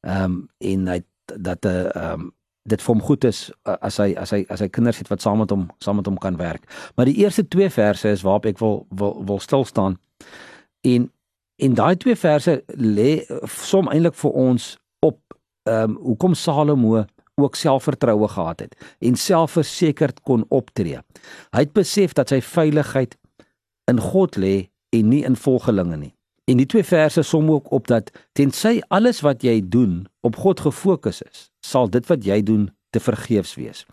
Ehm 0.00 0.24
um, 0.24 0.48
en 0.58 0.86
hy 0.86 1.02
dat 1.24 1.64
'n 1.64 1.68
uh, 1.68 1.80
eh, 1.80 1.96
ehm 1.96 2.20
um, 2.20 2.32
dit 2.62 2.82
vir 2.82 2.94
hom 2.94 3.02
goed 3.02 3.24
is 3.24 3.50
uh, 3.66 3.74
as 3.80 3.96
hy 3.96 4.14
as 4.14 4.30
hy 4.30 4.44
as 4.48 4.60
hy 4.60 4.68
kinders 4.68 4.98
het 4.98 5.08
wat 5.08 5.22
saam 5.22 5.38
met 5.38 5.50
hom 5.50 5.70
saam 5.78 5.96
met 5.96 6.06
hom 6.06 6.18
kan 6.18 6.36
werk. 6.36 6.92
Maar 6.96 7.06
die 7.10 7.16
eerste 7.24 7.48
2 7.48 7.70
verse 7.70 8.08
is 8.08 8.22
waarop 8.22 8.46
ek 8.46 8.58
wil 8.58 8.86
wil 8.90 9.24
wil 9.26 9.38
stil 9.38 9.64
staan. 9.64 9.98
En 10.86 11.10
en 11.62 11.74
daai 11.78 11.96
twee 11.96 12.16
verse 12.18 12.52
lê 12.74 13.10
som 13.46 13.90
eintlik 13.92 14.16
vir 14.18 14.38
ons 14.48 14.72
op 15.04 15.18
ehm 15.68 15.90
um, 15.90 15.98
hoekom 16.02 16.34
Salomo 16.34 17.04
ook 17.34 17.56
selfvertroue 17.56 18.28
gehad 18.28 18.60
het 18.60 18.74
en 18.98 19.14
selfversekerd 19.16 20.20
kon 20.20 20.44
optree. 20.48 20.98
Hy 21.54 21.60
het 21.64 21.72
besef 21.72 22.12
dat 22.18 22.32
sy 22.32 22.40
veiligheid 22.42 23.14
in 23.90 24.00
God 24.00 24.36
lê 24.36 24.56
en 24.90 25.08
nie 25.08 25.22
in 25.24 25.36
volgelinge 25.36 25.96
nie. 25.96 26.14
En 26.50 26.58
die 26.58 26.66
twee 26.66 26.84
verse 26.84 27.22
som 27.22 27.50
ook 27.50 27.70
op 27.72 27.86
dat 27.86 28.10
tensy 28.32 28.80
alles 28.88 29.22
wat 29.22 29.42
jy 29.46 29.60
doen 29.62 30.06
op 30.20 30.36
God 30.36 30.60
gefokus 30.60 31.22
is, 31.22 31.50
sal 31.64 31.90
dit 31.90 32.06
wat 32.10 32.26
jy 32.26 32.42
doen 32.42 32.70
te 32.92 33.00
vergeefs 33.00 33.54
wees. 33.56 33.86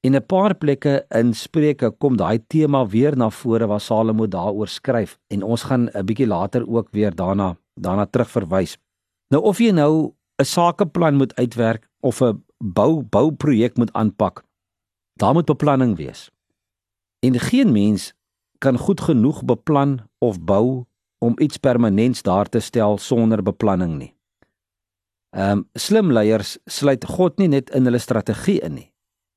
En 0.00 0.14
'n 0.14 0.26
paar 0.26 0.54
plekke 0.54 1.04
in 1.10 1.34
Spreuke 1.34 1.90
kom 1.90 2.16
daai 2.16 2.38
tema 2.46 2.86
weer 2.86 3.16
na 3.16 3.30
vore 3.30 3.66
waar 3.66 3.80
Salomo 3.80 4.26
daaroor 4.28 4.68
skryf 4.68 5.18
en 5.28 5.42
ons 5.42 5.62
gaan 5.62 5.88
'n 5.90 6.04
bietjie 6.04 6.26
later 6.26 6.62
ook 6.68 6.88
weer 6.90 7.14
daarna 7.14 7.56
daarna 7.74 8.06
terugverwys. 8.06 8.78
Nou 9.28 9.42
of 9.42 9.58
jy 9.58 9.70
nou 9.70 10.12
'n 10.38 10.44
sakeplan 10.44 11.16
moet 11.16 11.34
uitwerk 11.34 11.88
of 12.00 12.22
'n 12.22 12.44
bou 12.58 13.02
bouprojek 13.02 13.76
moet 13.76 13.92
aanpak, 13.92 14.42
daar 15.18 15.32
moet 15.32 15.46
beplanning 15.46 15.96
wees. 15.96 16.30
En 17.20 17.40
geen 17.40 17.72
mens 17.72 18.14
kan 18.58 18.78
goed 18.78 19.00
genoeg 19.00 19.44
beplan 19.44 20.00
of 20.18 20.40
bou 20.40 20.84
om 21.18 21.34
iets 21.36 21.56
permanents 21.56 22.22
daar 22.22 22.48
te 22.48 22.60
stel 22.60 22.98
sonder 22.98 23.42
beplanning 23.42 23.98
nie. 23.98 24.13
Ehm 25.34 25.58
um, 25.58 25.62
slim 25.74 26.12
leiers 26.14 26.58
sluit 26.70 27.04
God 27.04 27.40
nie 27.42 27.48
net 27.50 27.70
in 27.74 27.88
hulle 27.88 27.98
strategie 27.98 28.60
in 28.62 28.76
nie, 28.78 28.90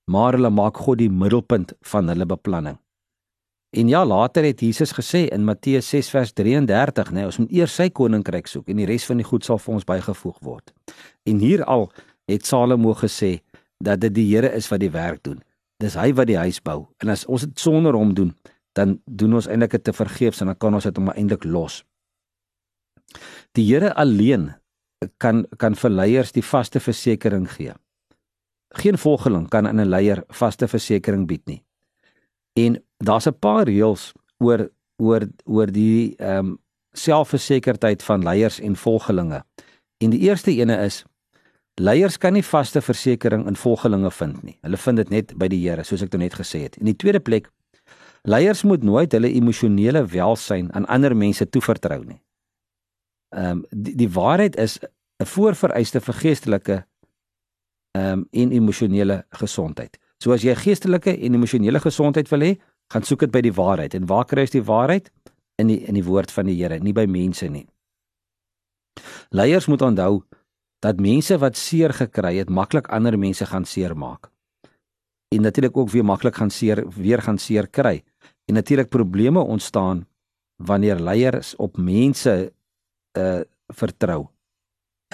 maar 0.06 0.36
hulle 0.38 0.52
maak 0.54 0.78
God 0.86 1.00
die 1.02 1.10
middelpunt 1.10 1.74
van 1.92 2.12
hulle 2.12 2.28
beplanning. 2.30 2.78
En 3.78 3.90
ja, 3.90 4.04
later 4.06 4.46
het 4.46 4.62
Jesus 4.62 4.94
gesê 4.94 5.26
in 5.34 5.44
Matteus 5.44 5.90
6 5.90 6.10
vers 6.14 6.34
33, 6.34 7.10
nê, 7.12 7.20
nee, 7.20 7.26
ons 7.26 7.40
moet 7.42 7.52
eers 7.52 7.74
sy 7.76 7.90
koninkryk 7.90 8.48
soek 8.48 8.70
en 8.70 8.78
die 8.78 8.86
res 8.88 9.08
van 9.10 9.18
die 9.18 9.26
goed 9.26 9.46
sal 9.46 9.58
vir 9.60 9.74
ons 9.74 9.88
bygevoeg 9.90 10.38
word. 10.46 10.72
En 11.26 11.42
hier 11.42 11.66
al 11.66 11.90
het 12.30 12.46
Salomo 12.46 12.94
gesê 12.94 13.40
dat 13.84 14.00
dit 14.06 14.14
die 14.14 14.28
Here 14.30 14.54
is 14.54 14.70
wat 14.72 14.84
die 14.86 14.94
werk 14.94 15.24
doen. 15.26 15.42
Dis 15.82 15.98
hy 15.98 16.12
wat 16.14 16.30
die 16.30 16.38
huis 16.38 16.62
bou. 16.62 16.88
En 17.02 17.10
as 17.14 17.26
ons 17.26 17.44
dit 17.44 17.60
sonder 17.60 17.98
hom 17.98 18.14
doen, 18.14 18.32
dan 18.78 19.00
doen 19.06 19.34
ons 19.42 19.50
eintlik 19.50 19.76
dit 19.80 19.84
te 19.90 19.94
vergeefs 19.98 20.42
en 20.42 20.54
dan 20.54 20.62
kan 20.62 20.78
ons 20.78 20.86
dit 20.86 20.98
hom 20.98 21.12
eintlik 21.14 21.46
los. 21.46 21.82
Die 23.58 23.66
Here 23.66 23.96
alleen 23.98 24.52
kan 25.18 25.46
kan 25.58 25.76
vir 25.76 25.90
leiers 25.94 26.32
die 26.34 26.44
vaste 26.44 26.80
versekering 26.80 27.48
gee. 27.52 27.74
Geen 28.82 28.98
volgeling 28.98 29.50
kan 29.50 29.68
aan 29.68 29.80
'n 29.80 29.90
leier 29.90 30.24
vaste 30.28 30.68
versekering 30.68 31.28
bied 31.28 31.46
nie. 31.46 31.64
En 32.56 32.84
daar's 32.98 33.28
'n 33.28 33.40
paar 33.40 33.66
reëls 33.66 34.14
oor 34.38 34.70
oor 34.98 35.28
oor 35.46 35.72
die 35.72 36.16
ehm 36.18 36.46
um, 36.46 36.60
selfversekerdheid 36.94 38.04
van 38.04 38.24
leiers 38.24 38.60
en 38.60 38.76
volgelinge. 38.76 39.44
En 39.98 40.10
die 40.10 40.20
eerste 40.20 40.52
ene 40.52 40.78
is 40.86 41.06
leiers 41.76 42.18
kan 42.18 42.34
nie 42.34 42.44
vaste 42.44 42.82
versekering 42.82 43.48
in 43.48 43.56
volgelinge 43.56 44.12
vind 44.12 44.44
nie. 44.44 44.58
Hulle 44.62 44.78
vind 44.78 44.98
dit 44.98 45.10
net 45.10 45.38
by 45.38 45.48
die 45.48 45.70
Here, 45.70 45.84
soos 45.84 46.02
ek 46.02 46.18
net 46.18 46.34
gesê 46.34 46.64
het. 46.64 46.78
In 46.78 46.86
die 46.86 46.96
tweede 46.96 47.20
plek 47.20 47.52
leiers 48.24 48.64
moet 48.64 48.84
nooit 48.84 49.12
hulle 49.12 49.34
emosionele 49.34 50.06
welsyn 50.06 50.74
aan 50.74 50.86
ander 50.86 51.16
mense 51.16 51.50
toevertrou 51.50 52.04
nie. 52.06 52.22
Ehm 53.36 53.50
um, 53.50 53.66
die, 53.70 53.96
die 53.96 54.10
waarheid 54.10 54.56
is 54.56 54.80
'n 55.20 55.26
voorvereiste 55.26 56.02
vir 56.02 56.14
geestelike 56.14 56.86
ehm 57.92 58.12
um, 58.12 58.28
en 58.32 58.52
emosionele 58.52 59.26
gesondheid. 59.30 59.98
So 60.18 60.32
as 60.32 60.42
jy 60.42 60.56
geestelike 60.56 61.18
en 61.18 61.34
emosionele 61.34 61.80
gesondheid 61.80 62.30
wil 62.30 62.40
hê, 62.40 62.58
gaan 62.94 63.04
soek 63.04 63.20
dit 63.20 63.32
by 63.32 63.42
die 63.42 63.54
waarheid. 63.54 63.94
En 63.94 64.06
waar 64.06 64.26
kry 64.26 64.42
jy 64.42 64.60
die 64.60 64.64
waarheid? 64.64 65.12
In 65.58 65.68
die 65.68 65.80
in 65.88 65.94
die 65.94 66.06
woord 66.06 66.32
van 66.32 66.46
die 66.46 66.56
Here, 66.56 66.80
nie 66.80 66.94
by 66.94 67.06
mense 67.06 67.48
nie. 67.50 67.68
Leiers 69.30 69.68
moet 69.68 69.82
onthou 69.82 70.24
dat 70.80 71.00
mense 71.02 71.38
wat 71.38 71.58
seer 71.58 71.94
gekry 71.94 72.38
het, 72.38 72.50
maklik 72.50 72.88
ander 72.88 73.18
mense 73.18 73.46
gaan 73.46 73.66
seermaak. 73.66 74.30
En 75.36 75.42
natuurlik 75.42 75.78
ook 75.78 75.90
weer 75.90 76.06
maklik 76.06 76.36
gaan 76.36 76.50
seer 76.50 76.86
weer 76.90 77.22
gaan 77.22 77.38
seer 77.38 77.68
kry. 77.68 78.04
En 78.46 78.54
natuurlik 78.54 78.90
probleme 78.90 79.40
ontstaan 79.40 80.06
wanneer 80.56 81.00
leiers 81.00 81.56
op 81.56 81.78
mense 81.78 82.54
uh 83.18 83.44
vertrou 83.76 84.30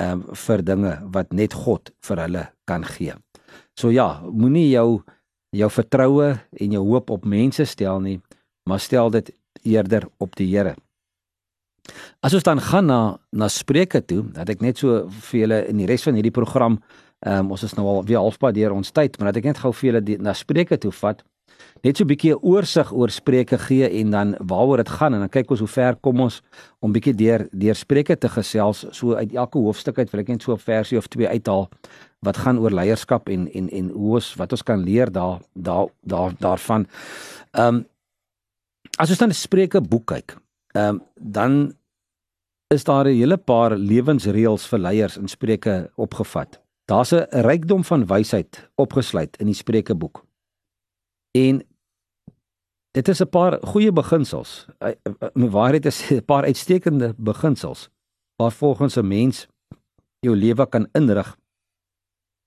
um 0.02 0.20
vir 0.46 0.62
dinge 0.62 0.94
wat 1.14 1.34
net 1.34 1.54
God 1.58 1.90
vir 2.06 2.20
hulle 2.22 2.44
kan 2.70 2.84
gee. 2.86 3.16
So 3.78 3.90
ja, 3.90 4.22
moenie 4.30 4.70
jou 4.70 5.04
jou 5.54 5.70
vertroue 5.70 6.34
en 6.34 6.72
jou 6.74 6.84
hoop 6.88 7.12
op 7.14 7.26
mense 7.30 7.66
stel 7.70 8.02
nie, 8.02 8.20
maar 8.70 8.82
stel 8.82 9.12
dit 9.14 9.30
eerder 9.64 10.08
op 10.18 10.36
die 10.36 10.50
Here. 10.50 10.76
As 12.24 12.34
ons 12.34 12.46
dan 12.46 12.62
gaan 12.64 12.88
na 12.88 13.00
na 13.32 13.50
Spreuke 13.52 14.02
toe, 14.02 14.24
dat 14.34 14.50
ek 14.50 14.62
net 14.62 14.80
so 14.82 15.04
vir 15.30 15.40
julle 15.40 15.60
in 15.70 15.82
die 15.82 15.90
res 15.90 16.06
van 16.08 16.18
hierdie 16.18 16.34
program, 16.34 16.80
ehm 17.26 17.46
um, 17.46 17.52
ons 17.56 17.64
is 17.64 17.76
nou 17.78 17.86
al 17.88 18.04
weer 18.08 18.22
halfpad 18.22 18.56
deur 18.56 18.74
ons 18.76 18.92
tyd, 18.92 19.18
maar 19.20 19.32
dat 19.32 19.42
ek 19.44 19.52
net 19.52 19.62
gou 19.62 19.72
vir 19.74 19.90
julle 19.92 20.18
na 20.24 20.34
Spreuke 20.34 20.78
toe 20.78 20.92
vat, 20.92 21.24
net 21.84 21.98
so 21.98 22.04
'n 22.04 22.08
bietjie 22.08 22.34
'n 22.34 22.42
oorsig 22.42 22.92
oor 22.94 23.10
Spreuke 23.10 23.58
gee 23.58 23.90
en 23.90 24.10
dan 24.10 24.36
waaroor 24.40 24.78
dit 24.78 24.90
gaan 24.90 25.14
en 25.14 25.20
dan 25.20 25.30
kyk 25.30 25.52
ons 25.52 25.60
hoe 25.60 25.68
ver 25.68 25.96
kom 25.96 26.20
ons 26.20 26.42
om 26.80 26.92
bietjie 26.92 27.16
deur 27.16 27.48
deur 27.52 27.76
Spreuke 27.76 28.18
te 28.18 28.30
gesels, 28.30 28.86
so 28.92 29.16
uit 29.16 29.34
elke 29.34 29.58
hoofstuk 29.58 29.98
uit 29.98 30.12
wil 30.12 30.22
ek 30.22 30.28
net 30.28 30.42
so 30.42 30.54
'n 30.54 30.58
versie 30.58 30.98
of 30.98 31.08
twee 31.08 31.28
uithaal 31.28 31.70
wat 32.22 32.38
gaan 32.38 32.60
oor 32.60 32.72
leierskap 32.72 33.30
en 33.30 33.48
en 33.54 33.70
en 33.70 33.90
hoe 33.90 34.14
ons 34.14 34.36
wat 34.36 34.52
ons 34.52 34.64
kan 34.64 34.80
leer 34.80 35.12
daar 35.12 35.40
daar 35.54 35.88
daar 36.02 36.32
daarvan. 36.40 36.88
Ehm 37.52 37.76
um, 37.76 37.86
as 38.98 39.10
ons 39.10 39.20
dan 39.20 39.32
Spreuke 39.32 39.82
boek 39.82 40.06
kyk, 40.06 40.38
ehm 40.76 40.88
um, 40.90 41.02
dan 41.20 41.74
is 42.74 42.84
daar 42.84 43.06
'n 43.06 43.18
hele 43.18 43.38
paar 43.38 43.78
lewensreëls 43.78 44.68
vir 44.68 44.80
leiers 44.80 45.18
in 45.18 45.28
Spreuke 45.28 45.92
opgevat. 45.96 46.62
Daar's 46.86 47.12
'n 47.12 47.26
rykdom 47.30 47.84
van 47.84 48.06
wysheid 48.06 48.70
opgesluit 48.76 49.38
in 49.38 49.46
die 49.46 49.56
Spreuke 49.56 49.96
boek. 49.96 50.26
En 51.38 51.62
dit 52.92 53.08
is 53.08 53.22
'n 53.22 53.30
paar 53.30 53.58
goeie 53.62 53.92
beginsels. 53.92 54.66
My 55.34 55.50
waarheid 55.50 55.86
is 55.86 56.00
'n 56.12 56.26
paar 56.26 56.44
uitstekende 56.44 57.14
beginsels 57.18 57.90
waar 58.36 58.52
volgens 58.52 58.96
'n 58.96 59.08
mens 59.08 59.48
jou 60.20 60.36
lewe 60.36 60.70
kan 60.70 60.88
inrig 60.92 61.38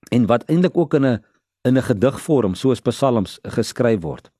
en 0.08 0.26
wat 0.26 0.44
eintlik 0.44 0.76
ook 0.76 0.94
in 0.94 1.06
'n 1.06 1.24
in 1.62 1.76
'n 1.76 1.82
gedigvorm 1.82 2.54
soos 2.54 2.80
psalms 2.80 3.38
geskryf 3.42 4.00
word. 4.00 4.30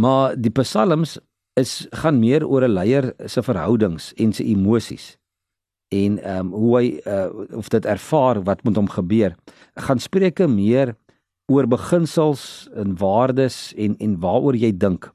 Maar 0.00 0.40
die 0.40 0.50
psalms 0.50 1.18
is 1.54 1.86
gaan 1.90 2.18
meer 2.18 2.46
oor 2.46 2.62
'n 2.62 2.72
leier 2.72 3.14
se 3.24 3.42
verhoudings 3.42 4.12
en 4.14 4.32
sy 4.32 4.42
emosies 4.42 5.16
en 5.88 6.18
ehm 6.22 6.46
um, 6.46 6.52
hoe 6.52 6.76
hy 6.78 7.00
uh, 7.06 7.56
of 7.56 7.68
dit 7.68 7.84
ervaar 7.84 8.42
wat 8.42 8.64
met 8.64 8.76
hom 8.76 8.88
gebeur. 8.88 9.34
Gaan 9.74 9.98
Spreuke 9.98 10.46
meer 10.46 10.96
oor 11.46 11.66
beginsels 11.70 12.68
en 12.74 12.96
waardes 12.98 13.74
en 13.76 13.96
en 14.02 14.18
waaroor 14.20 14.56
jy 14.56 14.72
dink. 14.76 15.12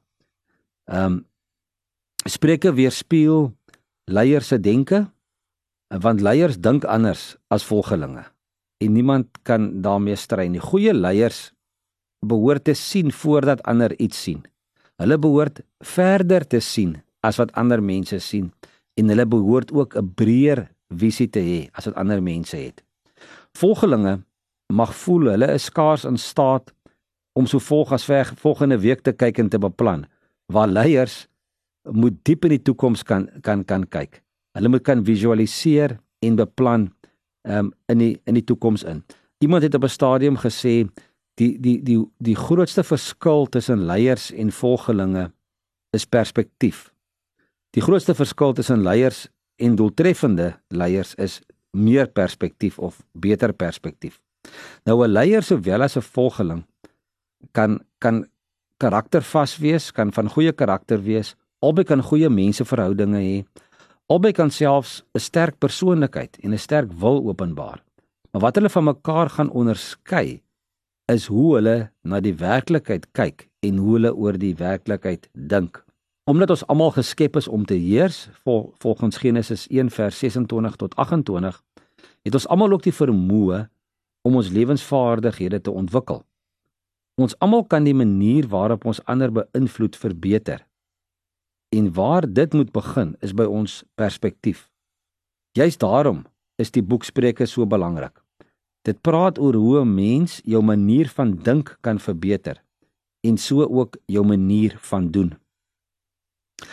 Ehm 0.91 1.05
um, 1.05 1.19
Spreuke 2.29 2.69
weerspieël 2.77 3.47
leiers 4.05 4.47
se 4.47 4.59
denke 4.59 5.07
want 5.89 6.21
leiers 6.21 6.59
dink 6.61 6.85
anders 6.85 7.35
as 7.49 7.65
volgelinge 7.65 8.21
en 8.81 8.93
niemand 8.93 9.39
kan 9.41 9.81
daarmee 9.81 10.15
stry 10.15 10.45
nie. 10.47 10.61
Goeie 10.61 10.93
leiers 10.93 11.49
behoort 12.25 12.63
te 12.63 12.73
sien 12.77 13.11
voordat 13.11 13.63
ander 13.65 13.93
iets 13.99 14.21
sien. 14.21 14.43
Hulle 15.01 15.17
behoort 15.17 15.63
verder 15.79 16.45
te 16.47 16.59
sien 16.61 16.99
as 17.25 17.37
wat 17.41 17.53
ander 17.57 17.81
mense 17.81 18.19
sien 18.21 18.51
en 18.99 19.09
hulle 19.09 19.25
behoort 19.25 19.71
ook 19.73 19.95
'n 19.97 20.13
breër 20.13 20.69
visie 20.89 21.29
te 21.29 21.39
hê 21.39 21.69
as 21.73 21.85
wat 21.85 21.95
ander 21.95 22.21
mense 22.21 22.57
het. 22.57 22.83
Volgelinge 23.57 24.21
mag 24.71 24.93
voel 24.95 25.31
hulle 25.33 25.51
is 25.53 25.69
skaars 25.69 26.05
in 26.05 26.17
staat 26.17 26.73
om 27.33 27.47
so 27.47 27.59
volg 27.59 27.91
as 27.95 28.05
ver 28.05 28.33
volgende 28.41 28.79
week 28.79 29.03
te 29.05 29.13
kyk 29.13 29.39
en 29.39 29.49
te 29.49 29.59
beplan. 29.59 30.05
Waar 30.51 30.67
leiers 30.67 31.27
moet 31.91 32.19
diep 32.27 32.45
in 32.45 32.57
die 32.57 32.63
toekoms 32.63 33.03
kan 33.03 33.29
kan 33.41 33.63
kan 33.65 33.87
kyk. 33.87 34.21
Hulle 34.57 34.69
moet 34.69 34.83
kan 34.83 35.05
visualiseer 35.05 35.97
en 36.21 36.35
beplan 36.35 36.89
um, 37.47 37.71
in 37.89 37.97
die 37.97 38.13
in 38.27 38.37
die 38.37 38.45
toekoms 38.45 38.83
in. 38.83 39.03
Iemand 39.41 39.63
het 39.63 39.75
op 39.75 39.83
'n 39.83 39.89
stadium 39.89 40.37
gesê 40.37 40.87
die 41.35 41.57
die 41.59 41.81
die 41.83 41.99
die 42.17 42.35
grootste 42.35 42.83
verskil 42.83 43.45
tussen 43.49 43.85
leiers 43.85 44.31
en 44.31 44.51
volgelinge 44.51 45.31
is 45.91 46.05
perspektief. 46.05 46.91
Die 47.69 47.81
grootste 47.81 48.15
verskil 48.15 48.53
tussen 48.53 48.83
leiers 48.83 49.27
en 49.55 49.75
doeltreffende 49.75 50.59
leiers 50.67 51.15
is 51.15 51.41
meer 51.71 52.07
perspektief 52.07 52.79
of 52.79 53.01
beter 53.13 53.53
perspektief. 53.53 54.19
Nou 54.85 55.03
'n 55.05 55.13
leier 55.13 55.43
sowel 55.43 55.81
as 55.81 55.97
'n 55.97 56.01
volgeling 56.01 56.63
kan 57.51 57.79
kan 57.99 58.25
karaktervas 58.77 59.57
wees, 59.57 59.91
kan 59.91 60.13
van 60.13 60.29
goeie 60.29 60.51
karakter 60.51 61.03
wees, 61.03 61.35
albei 61.59 61.83
kan 61.83 62.01
goeie 62.03 62.29
menseverhoudinge 62.29 63.21
hê. 63.21 63.45
Albei 64.09 64.31
kan 64.31 64.49
selfs 64.49 65.03
'n 65.13 65.19
sterk 65.19 65.59
persoonlikheid 65.59 66.37
en 66.43 66.53
'n 66.53 66.57
sterk 66.57 66.91
wil 66.91 67.27
openbaar. 67.27 67.83
Maar 68.31 68.41
wat 68.41 68.55
hulle 68.55 68.69
van 68.69 68.83
mekaar 68.83 69.29
gaan 69.29 69.51
onderskei 69.51 70.41
is 71.05 71.25
hoe 71.27 71.55
hulle 71.55 71.91
na 72.01 72.19
die 72.19 72.35
werklikheid 72.35 73.11
kyk 73.11 73.49
en 73.59 73.77
hoe 73.77 73.93
hulle 73.93 74.15
oor 74.15 74.37
die 74.37 74.55
werklikheid 74.55 75.29
dink. 75.33 75.85
Omdat 76.23 76.49
ons 76.49 76.67
almal 76.67 76.91
geskep 76.91 77.35
is 77.35 77.47
om 77.47 77.65
te 77.65 77.73
heers, 77.73 78.29
vol, 78.43 78.73
volgens 78.77 79.17
Genesis 79.17 79.67
1:26 79.67 80.75
tot 80.75 80.95
28, 80.95 81.63
het 82.23 82.33
ons 82.33 82.47
almal 82.47 82.71
ook 82.71 82.83
die 82.83 82.93
vermoë 82.93 83.69
om 84.27 84.35
ons 84.35 84.49
lewensvaardighede 84.49 85.61
te 85.61 85.71
ontwikkel. 85.71 86.21
Ons 87.21 87.35
almal 87.39 87.65
kan 87.67 87.85
die 87.85 87.95
manier 87.95 88.47
waarop 88.47 88.85
ons 88.85 89.01
ander 89.05 89.31
beïnvloed 89.33 89.97
verbeter. 89.99 90.65
En 91.75 91.93
waar 91.93 92.27
dit 92.27 92.53
moet 92.53 92.71
begin 92.71 93.15
is 93.21 93.33
by 93.33 93.45
ons 93.45 93.81
perspektief. 93.95 94.67
Juist 95.57 95.79
daarom 95.79 96.25
is 96.61 96.71
die 96.71 96.83
boek 96.83 97.03
Spreuke 97.03 97.47
so 97.47 97.65
belangrik. 97.65 98.15
Dit 98.87 99.01
praat 99.05 99.37
oor 99.39 99.53
hoe 99.53 99.81
'n 99.81 99.95
mens 99.95 100.41
jou 100.43 100.61
manier 100.63 101.07
van 101.09 101.37
dink 101.37 101.77
kan 101.81 101.99
verbeter 101.99 102.61
en 103.21 103.37
so 103.37 103.61
ook 103.61 103.97
jou 104.05 104.25
manier 104.25 104.77
van 104.77 105.11
doen. 105.11 105.33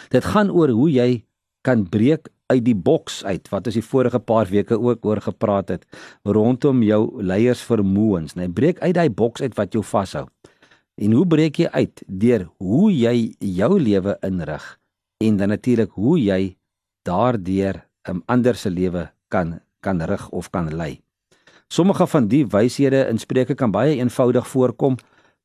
Dit 0.09 0.25
gaan 0.25 0.51
oor 0.51 0.69
hoe 0.69 0.91
jy 0.91 1.25
kan 1.63 1.89
breek 1.89 2.29
uit 2.49 2.65
die 2.65 2.77
boks 2.77 3.23
uit 3.25 3.49
wat 3.53 3.69
ons 3.69 3.77
die 3.77 3.85
vorige 3.85 4.19
paar 4.19 4.49
weke 4.49 4.79
ook 4.81 5.05
oor 5.07 5.21
gepraat 5.21 5.69
het 5.69 5.87
rondom 6.25 6.83
jou 6.83 7.23
leiers 7.23 7.63
vermoëns, 7.63 8.35
né? 8.35 8.47
Nee, 8.47 8.53
breek 8.53 8.81
uit 8.81 8.95
daai 8.97 9.11
boks 9.11 9.45
uit 9.45 9.57
wat 9.57 9.73
jou 9.73 9.85
vashou. 9.85 10.27
En 10.99 11.13
hoe 11.13 11.27
breek 11.27 11.61
jy 11.61 11.69
uit 11.73 12.03
deur 12.07 12.49
hoe 12.59 12.91
jy 12.93 13.35
jou 13.39 13.79
lewe 13.81 14.17
inrig 14.27 14.79
en 15.25 15.37
dan 15.37 15.53
natuurlik 15.55 15.93
hoe 15.95 16.17
jy 16.19 16.57
daardeur 17.05 17.85
'n 18.09 18.23
ander 18.27 18.55
se 18.57 18.71
lewe 18.71 19.11
kan 19.29 19.61
kan 19.81 20.01
rig 20.03 20.29
of 20.31 20.51
kan 20.51 20.75
lei. 20.75 21.01
Sommige 21.69 22.07
van 22.07 22.29
die 22.29 22.47
wyshede 22.47 23.07
in 23.09 23.19
Spreuke 23.19 23.55
kan 23.55 23.71
baie 23.71 23.97
eenvoudig 23.97 24.49
voorkom 24.49 24.97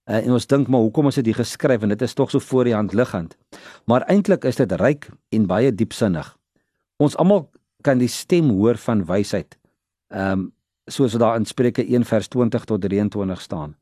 uh, 0.10 0.26
en 0.26 0.32
ons 0.32 0.48
dink 0.48 0.68
maar 0.68 0.80
hoekom 0.80 1.08
is 1.08 1.16
dit 1.16 1.26
hier 1.26 1.36
geskryf 1.36 1.82
en 1.84 1.90
dit 1.90 2.02
is 2.02 2.14
tog 2.14 2.32
so 2.32 2.40
voor 2.40 2.64
die 2.64 2.74
hand 2.76 2.94
liggend. 2.94 3.38
Maar 3.86 4.02
eintlik 4.08 4.44
is 4.44 4.56
dit 4.56 4.72
ryk 4.72 5.10
en 5.30 5.48
baie 5.48 5.76
diepsinnig. 5.76 6.38
Ons 6.98 7.16
almal 7.18 7.50
kan 7.82 7.98
die 7.98 8.12
stem 8.12 8.50
hoor 8.50 8.78
van 8.78 9.06
wysheid. 9.06 9.58
Ehm 10.14 10.32
um, 10.32 10.52
soos 10.92 11.14
daar 11.16 11.38
in 11.40 11.46
Spreuke 11.46 11.86
1 11.86 12.04
vers 12.04 12.28
20 12.28 12.66
tot 12.66 12.82
23 12.82 13.42
staan. 13.42 13.76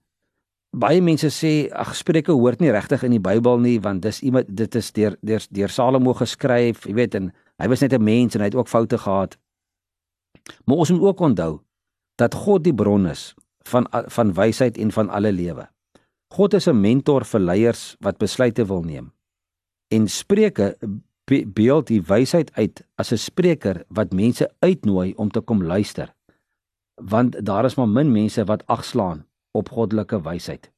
Baie 0.71 1.01
mense 1.01 1.31
sê 1.33 1.67
ag 1.73 1.95
Spreuke 1.95 2.31
hoort 2.31 2.61
nie 2.61 2.69
regtig 2.71 3.03
in 3.03 3.15
die 3.15 3.19
Bybel 3.19 3.57
nie 3.59 3.79
want 3.81 4.03
dis 4.05 4.21
iemand 4.21 4.51
dit 4.55 4.75
is 4.75 4.91
deur 4.91 5.17
deur 5.21 5.47
deur 5.49 5.69
Salomo 5.73 6.13
geskryf, 6.13 6.85
jy 6.85 6.93
weet 6.93 7.17
en 7.17 7.31
hy 7.59 7.67
was 7.67 7.81
net 7.81 7.93
'n 7.93 8.03
mens 8.03 8.35
en 8.35 8.41
hy 8.41 8.51
het 8.51 8.55
ook 8.55 8.69
foute 8.69 8.97
gehad. 8.97 9.37
Maar 10.65 10.77
ons 10.77 10.91
moet 10.91 11.01
ook 11.01 11.19
onthou 11.19 11.59
dat 12.15 12.33
God 12.33 12.63
die 12.63 12.73
bron 12.73 13.07
is 13.07 13.33
van 13.65 13.87
van 13.89 14.33
wysheid 14.33 14.77
en 14.77 14.91
van 14.91 15.09
alle 15.09 15.31
lewe. 15.31 15.67
God 16.31 16.53
is 16.53 16.67
'n 16.67 16.81
mentor 16.81 17.25
vir 17.25 17.39
leiers 17.39 17.95
wat 17.99 18.17
besluite 18.17 18.65
wil 18.65 18.83
neem. 18.83 19.11
En 19.89 20.07
Spreuke 20.07 20.77
beeld 21.25 21.87
die 21.87 22.01
wysheid 22.01 22.51
uit 22.53 22.83
as 22.95 23.11
'n 23.11 23.17
spreker 23.17 23.83
wat 23.89 24.13
mense 24.13 24.49
uitnooi 24.59 25.13
om 25.15 25.29
te 25.29 25.41
kom 25.41 25.63
luister. 25.63 26.13
Want 26.95 27.45
daar 27.45 27.65
is 27.65 27.75
maar 27.75 27.87
min 27.87 28.11
mense 28.11 28.45
wat 28.45 28.65
agslaan 28.67 29.25
op 29.51 29.69
goddelike 29.69 30.21
wysheid. 30.21 30.71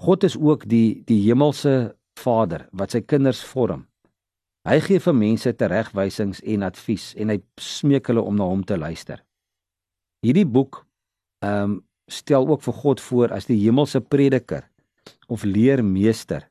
God 0.00 0.24
is 0.24 0.36
ook 0.36 0.68
die 0.68 1.02
die 1.04 1.22
hemelse 1.22 1.96
Vader 2.14 2.68
wat 2.72 2.90
sy 2.90 3.00
kinders 3.00 3.44
vorm. 3.44 3.86
Hy 4.68 4.78
gee 4.80 5.00
vir 5.00 5.14
mense 5.14 5.50
teregwysings 5.58 6.40
en 6.40 6.62
advies 6.62 7.14
en 7.18 7.28
hy 7.28 7.40
smeek 7.60 8.06
hulle 8.06 8.22
om 8.22 8.36
na 8.36 8.44
hom 8.44 8.62
te 8.64 8.78
luister. 8.78 9.24
Hierdie 10.22 10.46
boek 10.46 10.86
ehm 11.42 11.62
um, 11.62 11.80
stel 12.10 12.48
ook 12.48 12.62
vir 12.62 12.74
God 12.74 13.00
voor 13.00 13.32
as 13.32 13.46
die 13.46 13.56
hemelse 13.56 14.00
prediker 14.00 14.66
of 15.26 15.44
leermeester. 15.44 16.48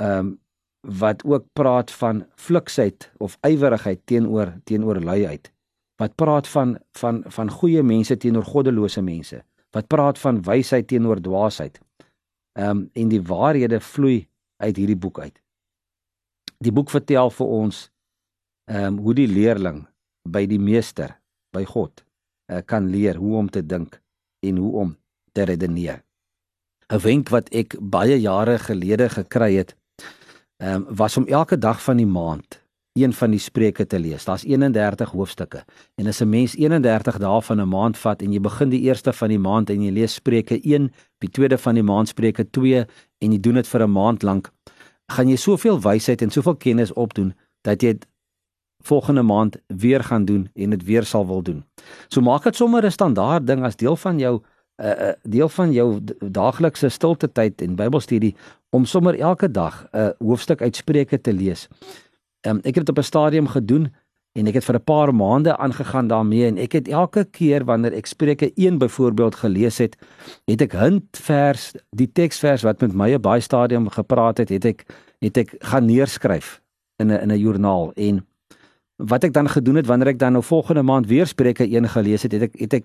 Ehm 0.00 0.18
um, 0.18 0.38
wat 0.80 1.24
ook 1.24 1.44
praat 1.52 1.90
van 1.90 2.26
fliksheid 2.34 3.10
of 3.18 3.36
ywerigheid 3.40 4.00
teenoor 4.04 4.54
teenoor 4.64 5.00
luiheid. 5.00 5.52
Wat 5.96 6.14
praat 6.14 6.48
van 6.48 6.78
van 6.92 7.22
van 7.26 7.50
goeie 7.50 7.82
mense 7.82 8.16
teenoor 8.16 8.44
goddelose 8.44 9.02
mense. 9.02 9.42
Wat 9.70 9.86
praat 9.86 10.18
van 10.18 10.42
wysheid 10.42 10.86
teenoor 10.86 11.20
dwaasheid. 11.20 11.80
Ehm 12.52 12.70
um, 12.70 12.90
en 12.92 13.08
die 13.08 13.22
waarhede 13.22 13.80
vloei 13.80 14.28
uit 14.56 14.76
hierdie 14.76 14.96
boek 14.96 15.18
uit. 15.18 15.42
Die 16.58 16.72
boek 16.72 16.90
vertel 16.90 17.30
vir 17.30 17.46
ons 17.46 17.90
ehm 18.64 18.84
um, 18.84 18.98
hoe 18.98 19.14
die 19.14 19.28
leerling 19.28 19.86
by 20.28 20.46
die 20.46 20.60
meester, 20.60 21.16
by 21.52 21.64
God, 21.64 22.04
uh, 22.52 22.60
kan 22.64 22.88
leer 22.90 23.16
hoe 23.16 23.36
om 23.36 23.48
te 23.50 23.62
dink 23.66 24.00
en 24.44 24.56
hoe 24.56 24.72
om 24.72 24.96
te 25.32 25.42
redeneer. 25.42 26.02
'n 26.90 26.98
Wenk 26.98 27.28
wat 27.28 27.48
ek 27.54 27.76
baie 27.78 28.20
jare 28.20 28.58
gelede 28.58 29.08
gekry 29.08 29.54
het, 29.54 29.76
ehm 30.60 30.74
um, 30.74 30.96
was 30.96 31.16
om 31.16 31.26
elke 31.26 31.58
dag 31.58 31.82
van 31.82 31.96
die 31.96 32.06
maand 32.06 32.60
een 32.92 33.12
van 33.12 33.30
die 33.30 33.38
spreuke 33.38 33.86
te 33.86 33.98
lees. 33.98 34.24
Daar's 34.24 34.44
31 34.44 35.10
hoofstukke. 35.10 35.64
En 35.94 36.06
as 36.06 36.20
'n 36.20 36.28
mens 36.28 36.56
31 36.56 37.18
dae 37.18 37.42
van 37.42 37.60
'n 37.60 37.68
maand 37.68 37.98
vat 37.98 38.22
en 38.22 38.32
jy 38.32 38.40
begin 38.40 38.68
die 38.68 38.80
eerste 38.80 39.12
van 39.12 39.28
die 39.28 39.38
maand 39.38 39.70
en 39.70 39.82
jy 39.82 39.90
lees 39.90 40.14
Spreuke 40.14 40.60
1, 40.62 40.92
die 41.18 41.30
tweede 41.30 41.58
van 41.58 41.74
die 41.74 41.82
maand 41.82 42.08
Spreuke 42.08 42.50
2 42.50 42.86
en 43.18 43.32
jy 43.32 43.40
doen 43.40 43.54
dit 43.54 43.68
vir 43.68 43.82
'n 43.82 43.90
maand 43.90 44.22
lank, 44.22 44.50
gaan 45.06 45.28
jy 45.28 45.36
soveel 45.36 45.80
wysheid 45.80 46.22
en 46.22 46.30
soveel 46.30 46.56
kennis 46.56 46.92
opdoen 46.92 47.34
dat 47.62 47.82
jy 47.82 47.92
dit 47.92 48.06
volgende 48.82 49.22
maand 49.22 49.56
weer 49.66 50.04
gaan 50.04 50.24
doen 50.24 50.48
en 50.54 50.70
dit 50.70 50.84
weer 50.84 51.04
sal 51.04 51.26
wil 51.26 51.42
doen. 51.42 51.64
So 52.08 52.20
maak 52.20 52.42
dit 52.42 52.56
sommer 52.56 52.84
'n 52.84 52.90
standaard 52.90 53.46
ding 53.46 53.64
as 53.64 53.76
deel 53.76 53.96
van 53.96 54.18
jou 54.18 54.40
'n 54.80 54.86
uh, 54.86 55.08
uh, 55.08 55.12
deel 55.22 55.48
van 55.48 55.72
jou 55.72 56.00
daaglikse 56.18 56.88
stilte 56.88 57.32
tyd 57.32 57.62
en 57.62 57.76
Bybelstudie 57.76 58.34
om 58.70 58.84
sommer 58.84 59.18
elke 59.18 59.50
dag 59.50 59.86
'n 59.92 59.98
uh, 59.98 60.08
hoofstuk 60.18 60.62
uit 60.62 60.76
Spreuke 60.76 61.20
te 61.20 61.32
lees. 61.32 61.68
Um, 62.46 62.56
ek 62.56 62.74
het 62.74 62.86
dit 62.86 62.88
op 62.88 62.98
'n 62.98 63.02
stadium 63.02 63.46
gedoen 63.46 63.92
en 64.32 64.46
ek 64.46 64.54
het 64.54 64.64
vir 64.64 64.74
'n 64.74 64.84
paar 64.84 65.14
maande 65.14 65.56
aangegaan 65.56 66.06
daarmee 66.06 66.46
en 66.46 66.58
ek 66.58 66.72
het 66.72 66.88
elke 66.88 67.24
keer 67.24 67.64
wanneer 67.64 67.92
ek 67.92 68.06
Spreuke 68.06 68.52
1 68.54 68.78
byvoorbeeld 68.78 69.34
gelees 69.34 69.78
het, 69.78 69.96
het 70.44 70.60
ek 70.60 70.72
hintvers, 70.72 71.72
die 71.90 72.12
teksvers 72.12 72.62
wat 72.62 72.80
met 72.80 72.92
my 72.92 73.14
op 73.14 73.22
baie 73.22 73.40
stadium 73.40 73.88
gepraat 73.88 74.38
het, 74.38 74.48
het 74.48 74.64
ek 74.64 74.86
het 75.18 75.36
ek 75.36 75.54
gaan 75.58 75.84
neerskryf 75.84 76.60
in 76.96 77.06
'n 77.06 77.20
in 77.20 77.30
'n 77.30 77.38
joernaal 77.38 77.92
en 77.94 78.26
wat 78.96 79.24
ek 79.24 79.32
dan 79.32 79.48
gedoen 79.48 79.74
het 79.74 79.86
wanneer 79.86 80.08
ek 80.08 80.18
dan 80.18 80.32
nou 80.32 80.44
volgende 80.44 80.82
maand 80.82 81.06
weer 81.06 81.26
Spreuke 81.26 81.64
1 81.64 81.88
gelees 81.88 82.22
het, 82.22 82.32
het 82.32 82.42
ek 82.42 82.54
het 82.60 82.72
ek 82.72 82.84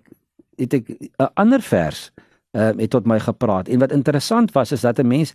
het 0.58 0.74
ek 0.74 0.90
'n 1.18 1.32
ander 1.34 1.62
vers 1.62 2.12
uh, 2.56 2.70
het 2.78 2.90
tot 2.90 3.06
my 3.06 3.20
gepraat. 3.20 3.68
En 3.68 3.80
wat 3.80 3.92
interessant 3.92 4.52
was 4.52 4.72
is 4.72 4.82
dat 4.82 5.00
'n 5.00 5.08
mens 5.08 5.34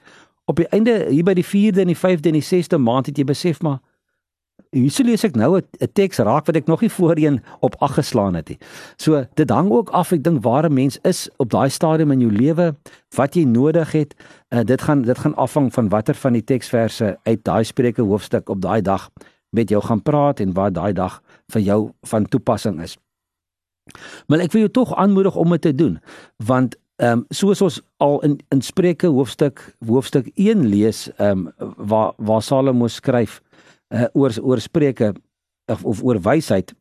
op 0.51 0.59
die 0.59 0.69
einde 0.75 1.07
hier 1.09 1.25
by 1.27 1.37
die 1.39 1.47
4de 1.47 1.85
en 1.85 1.93
die 1.93 1.99
5de 1.99 2.33
en 2.33 2.39
die 2.41 2.47
6de 2.47 2.79
maand 2.83 3.11
het 3.11 3.19
jy 3.19 3.27
besef 3.29 3.63
maar 3.63 3.79
Hierso 4.71 5.03
lees 5.03 5.25
ek 5.27 5.35
nou 5.35 5.59
'n 5.59 5.91
teks 5.99 6.21
raak 6.23 6.47
wat 6.47 6.57
ek 6.57 6.69
nog 6.71 6.81
nie 6.81 6.91
voorheen 6.91 7.41
op 7.61 7.75
ag 7.83 7.95
geslaan 7.99 8.35
het 8.35 8.49
nie. 8.49 8.59
So 8.97 9.25
dit 9.35 9.51
hang 9.51 9.71
ook 9.71 9.91
af 9.91 10.13
ek 10.13 10.23
dink 10.23 10.45
waar 10.45 10.65
'n 10.69 10.75
mens 10.75 10.99
is 11.03 11.29
op 11.39 11.51
daai 11.51 11.69
stadium 11.71 12.11
in 12.11 12.21
jou 12.21 12.31
lewe, 12.31 12.77
wat 13.17 13.35
jy 13.35 13.45
nodig 13.45 13.93
het. 13.93 14.15
Uh, 14.55 14.63
dit 14.63 14.81
gaan 14.83 15.03
dit 15.03 15.19
gaan 15.19 15.35
afhang 15.35 15.73
van 15.73 15.89
watter 15.89 16.15
van 16.15 16.33
die 16.33 16.45
teksverse 16.45 17.19
uit 17.23 17.45
daai 17.45 17.65
Spreuke 17.65 18.03
hoofstuk 18.03 18.49
op 18.49 18.61
daai 18.61 18.83
dag 18.83 19.11
met 19.51 19.69
jou 19.69 19.83
gaan 19.83 20.03
praat 20.03 20.41
en 20.41 20.53
wat 20.53 20.75
daai 20.75 20.93
dag 20.93 21.23
vir 21.49 21.63
jou 21.63 21.91
van 22.03 22.25
toepassing 22.25 22.81
is. 22.83 22.97
Maar 24.27 24.39
ek 24.39 24.53
wil 24.53 24.61
jou 24.61 24.71
tog 24.71 24.95
aanmoedig 24.95 25.37
om 25.37 25.51
dit 25.51 25.61
te 25.61 25.75
doen 25.75 25.99
want 26.37 26.77
ehm 27.01 27.19
um, 27.19 27.25
soos 27.33 27.63
ons 27.65 27.81
al 27.97 28.19
in 28.27 28.39
in 28.53 28.61
Spreuke 28.61 29.09
hoofstuk 29.09 29.63
hoofstuk 29.87 30.29
1 30.35 30.67
lees 30.69 31.09
ehm 31.17 31.47
um, 31.47 31.75
waar 31.77 32.13
waar 32.17 32.43
Salomo 32.43 32.89
skryf 32.89 33.41
uh, 33.95 34.07
oor 34.13 34.35
oor 34.43 34.61
spreuke 34.61 35.15
of, 35.67 35.85
of 35.85 36.03
oor 36.03 36.21
wysheid 36.21 36.75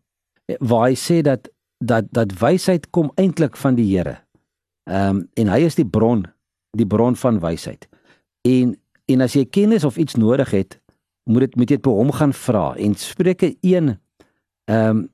eh, 0.45 0.58
waar 0.60 0.89
hy 0.89 0.97
sê 0.97 1.21
dat 1.21 1.49
dat 1.79 2.10
dat 2.12 2.36
wysheid 2.39 2.89
kom 2.89 3.12
eintlik 3.15 3.55
van 3.58 3.75
die 3.75 3.88
Here. 3.88 4.17
Ehm 4.89 5.21
um, 5.21 5.23
en 5.34 5.47
hy 5.53 5.62
is 5.63 5.77
die 5.79 5.88
bron, 5.88 6.25
die 6.77 6.88
bron 6.88 7.15
van 7.15 7.39
wysheid. 7.39 7.88
En 8.43 8.75
en 9.10 9.21
as 9.21 9.34
jy 9.34 9.45
kennis 9.45 9.84
of 9.88 9.97
iets 9.97 10.15
nodig 10.15 10.51
het, 10.51 10.79
moet 11.23 11.47
dit 11.47 11.55
moet 11.55 11.69
jy 11.69 11.77
dit 11.77 11.86
by 11.86 11.93
hom 11.95 12.12
gaan 12.12 12.34
vra. 12.34 12.73
En 12.75 12.95
Spreuke 12.95 13.55
1 13.62 13.95
ehm 14.65 14.89
um, 14.89 15.08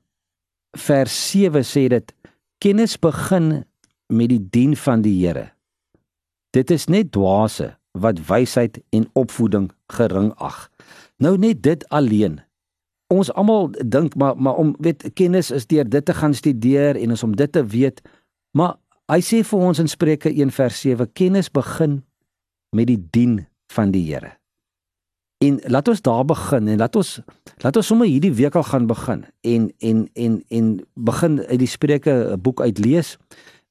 vers 0.76 1.14
7 1.30 1.62
sê 1.64 1.86
dit 1.88 2.12
kennis 2.58 2.98
begin 3.00 3.64
met 4.06 4.28
die 4.28 4.42
dien 4.50 4.76
van 4.76 5.02
die 5.02 5.14
Here. 5.26 5.50
Dit 6.50 6.70
is 6.70 6.86
net 6.86 7.12
dwaase 7.12 7.74
wat 7.96 8.20
wysheid 8.28 8.80
en 8.90 9.08
opvoeding 9.12 9.70
gering 9.92 10.32
ag. 10.34 10.68
Nou 11.16 11.36
net 11.38 11.62
dit 11.62 11.88
alleen. 11.88 12.40
Ons 13.12 13.32
almal 13.32 13.70
dink 13.86 14.14
maar 14.14 14.36
maar 14.36 14.58
om 14.60 14.74
weet 14.82 15.04
kennis 15.14 15.50
is 15.50 15.66
deur 15.66 15.88
dit 15.88 16.04
te 16.04 16.14
gaan 16.14 16.34
studeer 16.34 16.96
en 16.96 17.10
is 17.10 17.22
om 17.22 17.36
dit 17.36 17.52
te 17.52 17.64
weet. 17.66 18.02
Maar 18.50 18.76
hy 19.12 19.20
sê 19.22 19.42
vir 19.46 19.68
ons 19.68 19.78
in 19.78 19.88
Spreuke 19.88 20.32
1 20.32 20.50
vers 20.50 20.80
7 20.80 21.12
kennis 21.12 21.50
begin 21.50 22.02
met 22.76 22.90
die 22.90 23.00
dien 23.10 23.46
van 23.72 23.90
die 23.94 24.04
Here. 24.08 24.36
En 25.44 25.60
laat 25.68 25.88
ons 25.88 26.00
daar 26.00 26.24
begin 26.24 26.68
en 26.68 26.78
laat 26.80 26.96
ons 26.96 27.18
laat 27.62 27.76
ons 27.76 27.86
sommer 27.86 28.08
hierdie 28.08 28.32
week 28.32 28.56
al 28.56 28.64
gaan 28.64 28.86
begin 28.88 29.24
en 29.40 29.68
en 29.78 30.08
en 30.14 30.40
en 30.48 30.70
begin 30.94 31.40
uit 31.44 31.58
die 31.60 31.70
Spreuke 31.70 32.36
boek 32.40 32.60
uit 32.60 32.78
lees. 32.78 33.16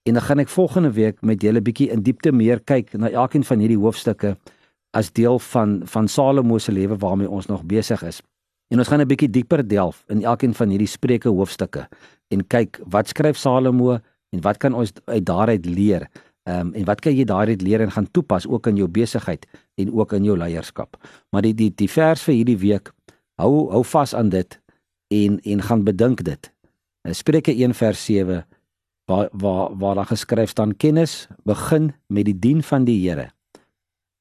En 0.05 0.13
dan 0.13 0.21
gaan 0.21 0.39
ek 0.43 0.51
volgende 0.53 0.91
week 0.93 1.21
met 1.25 1.41
julle 1.41 1.61
bietjie 1.65 1.89
in 1.89 2.03
diepte 2.05 2.29
meer 2.31 2.59
kyk 2.61 2.91
na 2.93 3.09
elkeen 3.09 3.43
van 3.43 3.61
hierdie 3.63 3.79
hoofstukke 3.81 4.35
as 4.93 5.09
deel 5.17 5.39
van 5.41 5.79
van 5.89 6.07
Salomo 6.07 6.59
se 6.61 6.71
lewe 6.71 6.97
waarmee 7.01 7.29
ons 7.29 7.49
nog 7.49 7.63
besig 7.65 8.03
is. 8.05 8.21
En 8.69 8.79
ons 8.79 8.87
gaan 8.87 9.01
'n 9.01 9.07
bietjie 9.07 9.29
dieper 9.29 9.67
delf 9.67 10.03
in 10.07 10.21
elkeen 10.23 10.53
van 10.53 10.69
hierdie 10.69 10.87
Spreuke 10.87 11.29
hoofstukke 11.29 11.87
en 12.29 12.47
kyk 12.47 12.79
wat 12.85 13.07
skryf 13.07 13.37
Salomo 13.37 13.97
en 14.29 14.41
wat 14.41 14.57
kan 14.57 14.73
ons 14.73 14.93
uit 15.05 15.25
daaruit 15.25 15.65
leer? 15.65 16.07
Ehm 16.43 16.59
um, 16.59 16.73
en 16.73 16.85
wat 16.85 17.01
kan 17.01 17.15
jy 17.15 17.23
daaruit 17.23 17.61
leer 17.61 17.81
en 17.81 17.91
gaan 17.91 18.11
toepas 18.11 18.47
ook 18.47 18.67
in 18.67 18.75
jou 18.75 18.87
besigheid 18.87 19.47
en 19.75 19.93
ook 19.93 20.13
in 20.13 20.23
jou 20.23 20.37
leierskap? 20.37 20.97
Maar 21.31 21.41
die 21.41 21.53
die 21.53 21.71
die 21.75 21.89
vers 21.89 22.21
vir 22.21 22.33
hierdie 22.33 22.57
week 22.57 22.93
hou 23.41 23.71
hou 23.71 23.83
vas 23.83 24.13
aan 24.13 24.29
dit 24.29 24.61
en 25.07 25.39
en 25.41 25.61
gaan 25.61 25.83
bedink 25.83 26.23
dit. 26.23 26.51
Spreuke 27.11 27.51
1 27.51 27.73
vers 27.73 28.05
7 28.05 28.45
waar 29.05 29.29
waar 29.31 29.77
waar 29.77 29.95
daar 29.95 30.05
geskryf 30.05 30.49
staan 30.49 30.77
kennis 30.77 31.27
begin 31.43 31.93
met 32.07 32.25
die 32.25 32.39
dien 32.39 32.63
van 32.63 32.85
die 32.85 33.09
Here 33.09 33.29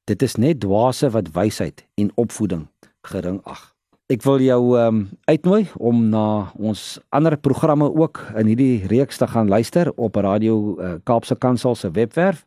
Dit 0.05 0.21
is 0.21 0.35
net 0.35 0.59
dwaase 0.61 1.09
wat 1.09 1.31
wysheid 1.33 1.81
en 1.97 2.11
opvoeding 2.15 2.67
gering 3.09 3.39
ag. 3.49 3.71
Ek 4.13 4.21
wil 4.21 4.43
jou 4.45 4.59
um, 4.77 4.99
uitnooi 5.25 5.63
om 5.81 6.03
na 6.11 6.51
ons 6.61 6.99
ander 7.09 7.33
programme 7.41 7.87
ook 7.89 8.21
in 8.37 8.51
hierdie 8.51 8.85
reeks 8.91 9.17
te 9.17 9.25
gaan 9.31 9.49
luister 9.49 9.89
op 9.97 10.19
Radio 10.21 10.75
uh, 10.77 10.91
Kaapse 11.09 11.33
Kansel 11.41 11.73
se 11.75 11.89
webwerf. 11.91 12.43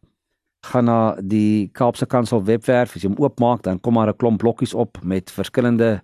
Gaan 0.70 0.86
na 0.86 1.00
die 1.18 1.66
Kaapse 1.74 2.06
Kansel 2.06 2.44
webwerf, 2.46 2.94
as 2.94 3.02
jy 3.02 3.10
hom 3.10 3.18
oopmaak, 3.24 3.64
dan 3.66 3.82
kom 3.82 3.98
daar 3.98 4.14
'n 4.14 4.16
klomp 4.22 4.38
blokkies 4.38 4.74
op 4.74 5.02
met 5.02 5.34
verskillende 5.34 5.98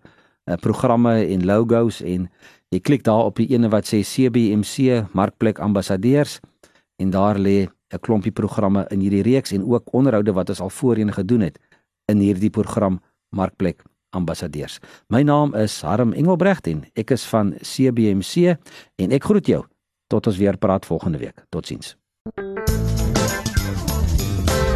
uh, 0.51 0.57
programme 0.61 1.15
en 1.27 1.47
logos 1.47 2.01
en 2.03 2.29
jy 2.75 2.81
klik 2.81 3.05
daar 3.07 3.29
op 3.31 3.39
die 3.41 3.49
ene 3.55 3.71
wat 3.73 3.89
sê 3.89 4.03
CBMC 4.03 5.07
Markplek 5.13 5.59
Ambassadeurs 5.59 6.41
en 7.01 7.11
daar 7.11 7.39
lê 7.39 7.69
'n 7.95 8.01
klompie 8.01 8.33
programme 8.33 8.87
in 8.91 9.01
hierdie 9.01 9.23
reeks 9.23 9.53
en 9.53 9.65
ook 9.65 9.93
onderhoude 9.93 10.33
wat 10.33 10.49
ons 10.49 10.61
al 10.61 10.71
voorheen 10.71 11.13
gedoen 11.13 11.41
het 11.41 11.59
in 12.11 12.19
hierdie 12.19 12.51
program 12.51 13.01
Markplek 13.31 13.83
Ambassadeurs. 14.11 14.79
My 15.09 15.23
naam 15.23 15.55
is 15.55 15.81
Harm 15.83 16.13
Engelbregt 16.13 16.67
en 16.67 16.85
ek 16.95 17.11
is 17.11 17.25
van 17.25 17.55
CBMC 17.61 18.57
en 18.97 19.11
ek 19.11 19.25
groet 19.25 19.47
jou 19.47 19.65
tot 20.07 20.27
ons 20.27 20.39
weer 20.39 20.59
praat 20.59 20.87
volgende 20.87 21.19
week. 21.19 21.47
Totsiens. 21.51 21.97